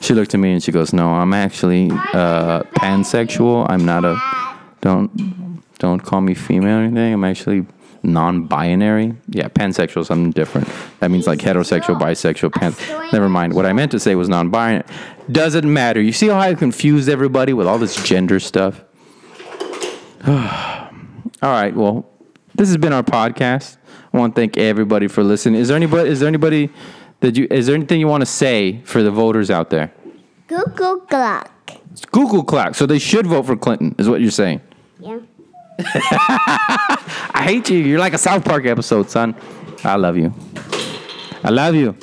She 0.00 0.14
looked 0.14 0.34
at 0.34 0.40
me 0.40 0.52
and 0.52 0.62
she 0.62 0.72
goes, 0.72 0.92
"No, 0.92 1.08
I'm 1.08 1.32
actually 1.32 1.90
uh, 1.90 2.62
pansexual. 2.78 3.66
I'm 3.68 3.84
not 3.84 4.04
a 4.04 4.18
don't 4.80 5.62
don't 5.78 6.00
call 6.00 6.20
me 6.20 6.34
female 6.34 6.78
or 6.78 6.82
anything. 6.82 7.14
I'm 7.14 7.24
actually 7.24 7.66
non-binary. 8.04 9.14
Yeah, 9.28 9.48
pansexual 9.48 10.02
is 10.02 10.08
something 10.08 10.30
different. 10.30 10.68
That 11.00 11.10
means 11.10 11.26
like 11.26 11.38
heterosexual, 11.38 11.98
bisexual, 11.98 12.52
pan. 12.52 12.74
Never 13.12 13.28
mind. 13.28 13.54
What 13.54 13.66
I 13.66 13.72
meant 13.72 13.90
to 13.92 14.00
say 14.00 14.14
was 14.14 14.28
non-binary. 14.28 14.84
Doesn't 15.30 15.70
matter. 15.70 16.00
You 16.00 16.12
see 16.12 16.28
how 16.28 16.38
I 16.38 16.54
confused 16.54 17.08
everybody 17.08 17.52
with 17.52 17.66
all 17.66 17.78
this 17.78 18.02
gender 18.04 18.38
stuff? 18.40 18.82
all 20.26 20.32
right. 21.42 21.74
Well, 21.74 22.08
this 22.54 22.68
has 22.68 22.76
been 22.76 22.92
our 22.92 23.02
podcast. 23.02 23.76
I 24.12 24.18
want 24.18 24.34
to 24.34 24.40
thank 24.40 24.56
everybody 24.56 25.08
for 25.08 25.24
listening. 25.24 25.60
Is 25.60 25.68
there 25.68 25.76
anybody? 25.76 26.08
Is 26.08 26.20
there 26.20 26.28
anybody 26.28 26.70
that 27.20 27.36
you? 27.36 27.48
Is 27.50 27.66
there 27.66 27.74
anything 27.74 28.00
you 28.00 28.06
want 28.06 28.22
to 28.22 28.26
say 28.26 28.80
for 28.84 29.02
the 29.02 29.10
voters 29.10 29.50
out 29.50 29.70
there? 29.70 29.92
Google 30.46 31.00
Clock. 31.00 31.50
It's 31.94 32.04
Google 32.06 32.42
clock, 32.42 32.74
so 32.74 32.86
they 32.86 32.98
should 32.98 33.24
vote 33.26 33.46
for 33.46 33.56
Clinton. 33.56 33.94
Is 33.98 34.08
what 34.08 34.20
you're 34.20 34.32
saying? 34.32 34.60
Yeah. 34.98 35.20
I 35.78 37.42
hate 37.44 37.68
you. 37.70 37.78
You're 37.78 37.98
like 37.98 38.14
a 38.14 38.18
South 38.18 38.44
Park 38.44 38.64
episode, 38.66 39.10
son. 39.10 39.34
I 39.82 39.96
love 39.96 40.16
you. 40.16 40.32
I 41.42 41.50
love 41.50 41.74
you. 41.74 41.96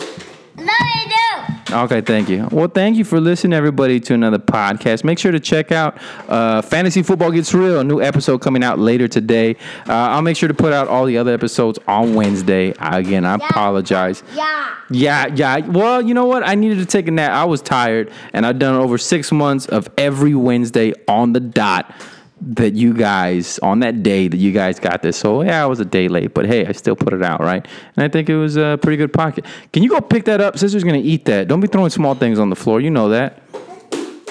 No, 0.58 0.64
you 0.64 1.10
do. 1.10 1.76
Okay, 1.76 2.02
thank 2.02 2.28
you. 2.28 2.50
Well, 2.52 2.68
thank 2.68 2.98
you 2.98 3.06
for 3.06 3.22
listening, 3.22 3.54
everybody, 3.54 4.02
to 4.02 4.14
another 4.14 4.40
podcast. 4.40 5.06
Make 5.06 5.18
sure 5.20 5.32
to 5.32 5.40
check 5.40 5.72
out 5.72 5.98
uh, 6.28 6.62
Fantasy 6.62 7.02
Football 7.02 7.32
Gets 7.32 7.54
Real, 7.54 7.80
a 7.80 7.84
new 7.84 8.02
episode 8.02 8.40
coming 8.40 8.62
out 8.62 8.78
later 8.78 9.08
today. 9.08 9.56
Uh, 9.88 9.94
I'll 9.94 10.22
make 10.22 10.36
sure 10.36 10.50
to 10.50 10.54
put 10.54 10.74
out 10.74 10.90
all 10.90 11.06
the 11.06 11.18
other 11.18 11.34
episodes 11.34 11.80
on 11.88 12.14
Wednesday. 12.14 12.74
Again, 12.78 13.24
I 13.24 13.36
apologize. 13.36 14.22
Yeah. 14.36 14.76
Yeah, 14.90 15.28
yeah. 15.28 15.60
Well, 15.60 16.02
you 16.02 16.14
know 16.14 16.26
what? 16.26 16.46
I 16.46 16.56
needed 16.56 16.80
to 16.80 16.86
take 16.86 17.08
a 17.08 17.12
nap. 17.12 17.32
I 17.32 17.46
was 17.46 17.62
tired, 17.62 18.12
and 18.34 18.46
I've 18.46 18.60
done 18.60 18.76
over 18.76 18.98
six 18.98 19.32
months 19.32 19.66
of 19.68 19.90
every 19.98 20.36
Wednesday 20.36 20.92
on 21.08 21.32
the 21.32 21.40
dot 21.40 21.96
that 22.42 22.74
you 22.74 22.94
guys 22.94 23.60
on 23.60 23.80
that 23.80 24.04
day 24.04 24.28
that 24.28 24.38
you 24.38 24.52
guys 24.52 24.80
got 24.80 25.02
this. 25.02 25.18
So 25.18 25.44
yeah, 25.44 25.64
I 25.64 25.68
was 25.68 25.80
a 25.80 25.86
day 25.86 26.08
late, 26.08 26.34
but 26.34 26.46
hey, 26.46 26.66
I 26.66 26.72
still 26.72 26.96
put 26.96 27.14
it 27.14 27.24
out, 27.24 27.40
right? 27.40 27.66
And 27.96 28.04
I 28.04 28.08
think 28.08 28.30
it 28.30 28.36
was 28.36 28.58
a 28.58 28.80
pretty 28.82 28.98
good 28.98 29.14
pocket. 29.14 29.46
Can 29.72 29.84
you 29.84 29.90
go 29.90 30.02
pick 30.02 30.26
that 30.26 30.42
up? 30.42 30.58
Sister's 30.58 30.84
gonna 30.84 30.98
eat 30.98 31.26
that. 31.26 31.48
Don't 31.48 31.60
be 31.60 31.68
throwing 31.68 31.92
small 31.92 32.16
things 32.16 32.40
on 32.40 32.50
the 32.50 32.56
floor. 32.56 32.82
You 32.82 32.90
know 32.90 33.10
that. 33.10 33.42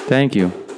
Thank 0.09 0.35
you. 0.35 0.69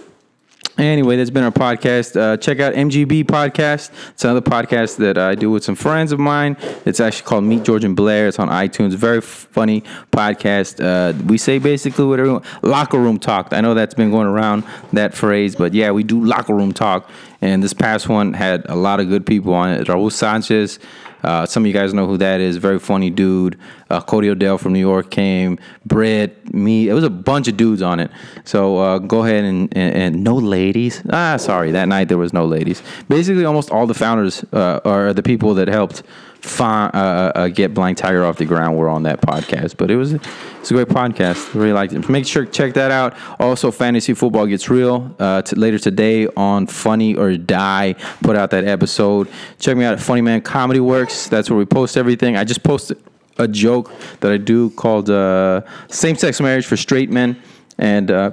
Anyway, 0.79 1.17
that's 1.17 1.29
been 1.29 1.45
our 1.45 1.51
podcast. 1.51 2.19
Uh, 2.19 2.37
check 2.39 2.59
out 2.59 2.73
MGB 2.73 3.25
Podcast. 3.25 3.91
It's 4.11 4.25
another 4.25 4.41
podcast 4.41 4.97
that 4.97 5.19
I 5.19 5.35
do 5.35 5.51
with 5.51 5.63
some 5.63 5.75
friends 5.75 6.13
of 6.13 6.19
mine. 6.19 6.57
It's 6.87 6.99
actually 6.99 7.27
called 7.27 7.45
Meet 7.45 7.65
George 7.65 7.85
and 7.85 7.95
Blair. 7.95 8.27
It's 8.27 8.39
on 8.39 8.49
iTunes. 8.49 8.95
Very 8.95 9.21
funny 9.21 9.83
podcast. 10.13 10.83
Uh, 10.83 11.13
we 11.25 11.37
say 11.37 11.59
basically 11.59 12.07
what 12.07 12.21
everyone 12.21 12.43
locker 12.63 12.99
room 12.99 13.19
talk. 13.19 13.53
I 13.53 13.61
know 13.61 13.75
that's 13.75 13.95
been 13.95 14.11
going 14.11 14.27
around 14.27 14.65
that 14.95 15.15
phrase, 15.15 15.55
but 15.55 15.75
yeah, 15.75 15.91
we 15.91 16.05
do 16.05 16.25
locker 16.25 16.55
room 16.55 16.73
talk. 16.73 17.09
And 17.43 17.63
this 17.63 17.75
past 17.75 18.09
one 18.09 18.33
had 18.33 18.65
a 18.71 18.77
lot 18.77 18.99
of 18.99 19.09
good 19.09 19.27
people 19.27 19.53
on 19.53 19.73
it. 19.73 19.89
Raul 19.89 20.11
Sanchez. 20.11 20.79
Uh, 21.23 21.47
some 21.47 21.63
of 21.63 21.67
you 21.67 21.73
guys 21.73 21.95
know 21.95 22.07
who 22.07 22.17
that 22.19 22.41
is. 22.41 22.57
Very 22.57 22.79
funny 22.79 23.11
dude. 23.11 23.59
Uh, 23.91 24.01
Cody 24.01 24.29
Odell 24.31 24.59
from 24.59 24.73
New 24.73 24.81
York 24.81 25.11
came. 25.11 25.59
Britt, 25.85 26.53
me. 26.53 26.89
It 26.89 26.95
was 26.95 27.05
a 27.05 27.11
bunch 27.11 27.49
of 27.49 27.57
dudes 27.57 27.83
on 27.83 28.01
it. 28.01 28.11
So 28.45 28.79
uh, 28.79 28.99
go 28.99 29.25
ahead 29.25 29.45
and, 29.45 29.77
and, 29.77 29.95
and 29.95 30.25
no 30.25 30.35
ladies. 30.35 31.03
Ah, 31.11 31.37
sorry. 31.37 31.73
That 31.73 31.89
night 31.89 32.09
there 32.09 32.19
was 32.19 32.33
no 32.33 32.45
ladies. 32.45 32.83
Basically, 33.09 33.45
almost 33.45 33.71
all 33.71 33.87
the 33.87 33.95
founders 33.95 34.45
uh, 34.53 34.81
are 34.85 35.13
the 35.13 35.23
people 35.23 35.55
that 35.55 35.69
helped 35.69 36.03
fi- 36.43 36.89
uh, 36.89 37.33
uh, 37.35 37.49
get 37.49 37.73
Blank 37.73 37.99
Tiger 37.99 38.25
off 38.25 38.37
the 38.37 38.45
ground 38.45 38.77
were 38.77 38.89
on 38.89 39.05
that 39.05 39.21
podcast. 39.21 39.77
But 39.77 39.91
it 39.91 39.97
was 39.97 40.13
it's 40.13 40.71
a 40.71 40.75
great 40.75 40.89
podcast. 40.89 41.55
Really 41.55 41.73
liked 41.73 41.93
it. 41.93 42.09
Make 42.09 42.27
sure 42.27 42.45
check 42.45 42.75
that 42.75 42.91
out. 42.91 43.15
Also, 43.41 43.71
Fantasy 43.71 44.15
Football 44.15 44.47
Gets 44.47 44.69
Real. 44.69 45.15
Uh, 45.19 45.43
t- 45.43 45.57
later 45.57 45.79
today 45.79 46.27
on 46.37 46.67
Funny 46.67 47.15
or 47.15 47.37
Die, 47.37 47.95
put 48.23 48.37
out 48.37 48.51
that 48.51 48.65
episode. 48.65 49.29
Check 49.59 49.77
me 49.77 49.85
out 49.85 49.95
at 49.95 50.01
Funny 50.01 50.21
Man 50.21 50.41
Comedy 50.43 50.81
Works. 50.81 51.29
That's 51.29 51.49
where 51.49 51.59
we 51.59 51.65
post 51.65 51.97
everything. 51.97 52.37
I 52.37 52.45
just 52.45 52.63
posted 52.63 52.99
a 53.39 53.49
joke 53.49 53.91
that 54.21 54.31
I 54.31 54.37
do 54.37 54.71
called 54.71 55.09
uh, 55.09 55.63
Same 55.89 56.17
Sex 56.17 56.41
Marriage 56.41 56.67
for 56.67 56.77
Straight 56.77 57.11
Men. 57.11 57.41
And 57.79 58.11
uh, 58.11 58.33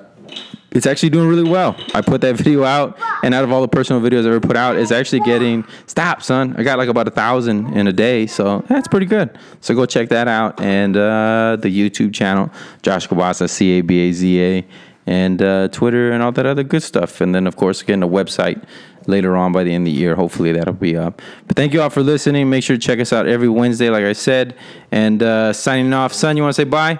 it's 0.71 0.85
actually 0.85 1.09
doing 1.09 1.27
really 1.27 1.49
well. 1.49 1.75
I 1.93 2.01
put 2.01 2.21
that 2.21 2.35
video 2.35 2.63
out, 2.63 2.97
and 3.23 3.33
out 3.33 3.43
of 3.43 3.51
all 3.51 3.61
the 3.61 3.67
personal 3.67 4.01
videos 4.01 4.25
I 4.25 4.29
ever 4.29 4.39
put 4.39 4.55
out, 4.55 4.77
it's 4.77 4.91
actually 4.91 5.21
getting 5.21 5.65
stop, 5.87 6.21
son. 6.21 6.55
I 6.57 6.63
got 6.63 6.77
like 6.77 6.89
about 6.89 7.07
a 7.07 7.11
thousand 7.11 7.75
in 7.75 7.87
a 7.87 7.93
day, 7.93 8.27
so 8.27 8.63
that's 8.67 8.87
pretty 8.87 9.05
good. 9.05 9.37
So 9.61 9.73
go 9.73 9.85
check 9.85 10.09
that 10.09 10.27
out, 10.27 10.61
and 10.61 10.95
uh, 10.95 11.57
the 11.59 11.69
YouTube 11.69 12.13
channel, 12.13 12.51
Josh 12.81 13.07
Cabaza, 13.07 13.49
C 13.49 13.79
A 13.79 13.81
B 13.81 14.09
A 14.09 14.11
Z 14.11 14.41
A, 14.41 14.65
and 15.07 15.41
uh, 15.41 15.67
Twitter 15.69 16.11
and 16.11 16.21
all 16.21 16.31
that 16.31 16.45
other 16.45 16.63
good 16.63 16.83
stuff. 16.83 17.21
And 17.21 17.33
then 17.33 17.47
of 17.47 17.55
course, 17.55 17.81
again, 17.81 18.01
the 18.01 18.07
website 18.07 18.63
later 19.07 19.35
on 19.35 19.51
by 19.51 19.63
the 19.63 19.73
end 19.73 19.87
of 19.87 19.93
the 19.93 19.99
year. 19.99 20.15
Hopefully 20.15 20.51
that'll 20.51 20.73
be 20.73 20.95
up. 20.95 21.21
But 21.47 21.55
thank 21.55 21.73
you 21.73 21.81
all 21.81 21.89
for 21.89 22.03
listening. 22.03 22.49
Make 22.49 22.63
sure 22.63 22.75
to 22.75 22.81
check 22.81 22.99
us 22.99 23.11
out 23.11 23.27
every 23.27 23.49
Wednesday, 23.49 23.89
like 23.89 24.03
I 24.03 24.13
said. 24.13 24.55
And 24.91 25.23
uh, 25.23 25.51
signing 25.53 25.93
off, 25.93 26.13
son. 26.13 26.37
You 26.37 26.43
want 26.43 26.55
to 26.55 26.61
say 26.61 26.65
bye? 26.65 26.99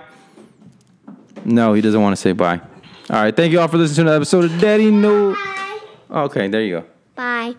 No, 1.45 1.73
he 1.73 1.81
doesn't 1.81 2.01
want 2.01 2.15
to 2.15 2.21
say 2.21 2.33
bye. 2.33 2.61
All 3.09 3.15
right. 3.23 3.35
Thank 3.35 3.51
you 3.51 3.59
all 3.59 3.67
for 3.67 3.77
listening 3.77 3.95
to 3.95 4.01
another 4.01 4.17
episode 4.17 4.45
of 4.45 4.59
Daddy 4.61 4.91
Note. 4.91 5.33
Bye. 5.35 5.79
Okay, 6.11 6.47
there 6.47 6.61
you 6.61 6.79
go. 6.81 6.85
Bye. 7.15 7.55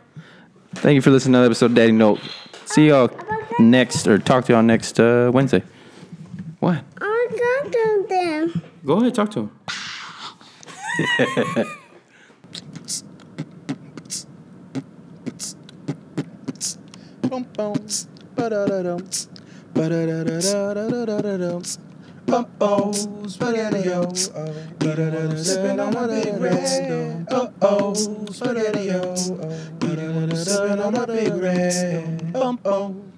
Thank 0.75 0.95
you 0.95 1.03
for 1.03 1.11
listening 1.11 1.33
to 1.33 1.39
another 1.39 1.51
episode 1.51 1.67
of 1.67 1.75
Daddy 1.75 1.93
Note. 1.93 2.21
See 2.67 2.89
y'all 2.89 3.11
next, 3.59 4.07
or 4.07 4.19
talk 4.19 4.45
to 4.45 4.53
y'all 4.53 4.63
next 4.63 5.01
uh, 5.01 5.31
Wednesday. 5.35 5.65
What? 6.61 6.85
I 7.01 7.27
got 7.31 7.73
to 7.73 8.07
them. 8.09 8.63
Go 8.85 9.01
ahead, 9.01 9.15
talk 9.15 9.31
to 9.33 9.41
him. 9.41 9.51
Bum 17.29 17.45
bum. 17.57 17.75
Ba-da-da-dum. 18.35 19.01
Ba-da-da-da-da-da-da-da-dum. 19.75 21.63
Bum 21.63 21.90
uh-ohs, 22.29 23.09
spaghetti-o. 23.27 24.03
We 24.81 24.95
don't 24.95 25.15
wanna 25.15 25.35
sippin' 25.35 25.81
on 25.81 25.95
my 25.95 26.07
big 26.07 26.41
red. 26.41 27.27
Uh-oh, 27.31 27.95
spaghetti-o. 27.95 29.15
We 29.81 29.97
don't 29.97 30.15
wanna 30.15 30.35
sippin' 30.35 30.85
on 30.85 30.93
my 30.93 31.07
big 31.07 31.35
red. 31.35 32.33
Uh-oh. 32.35 33.10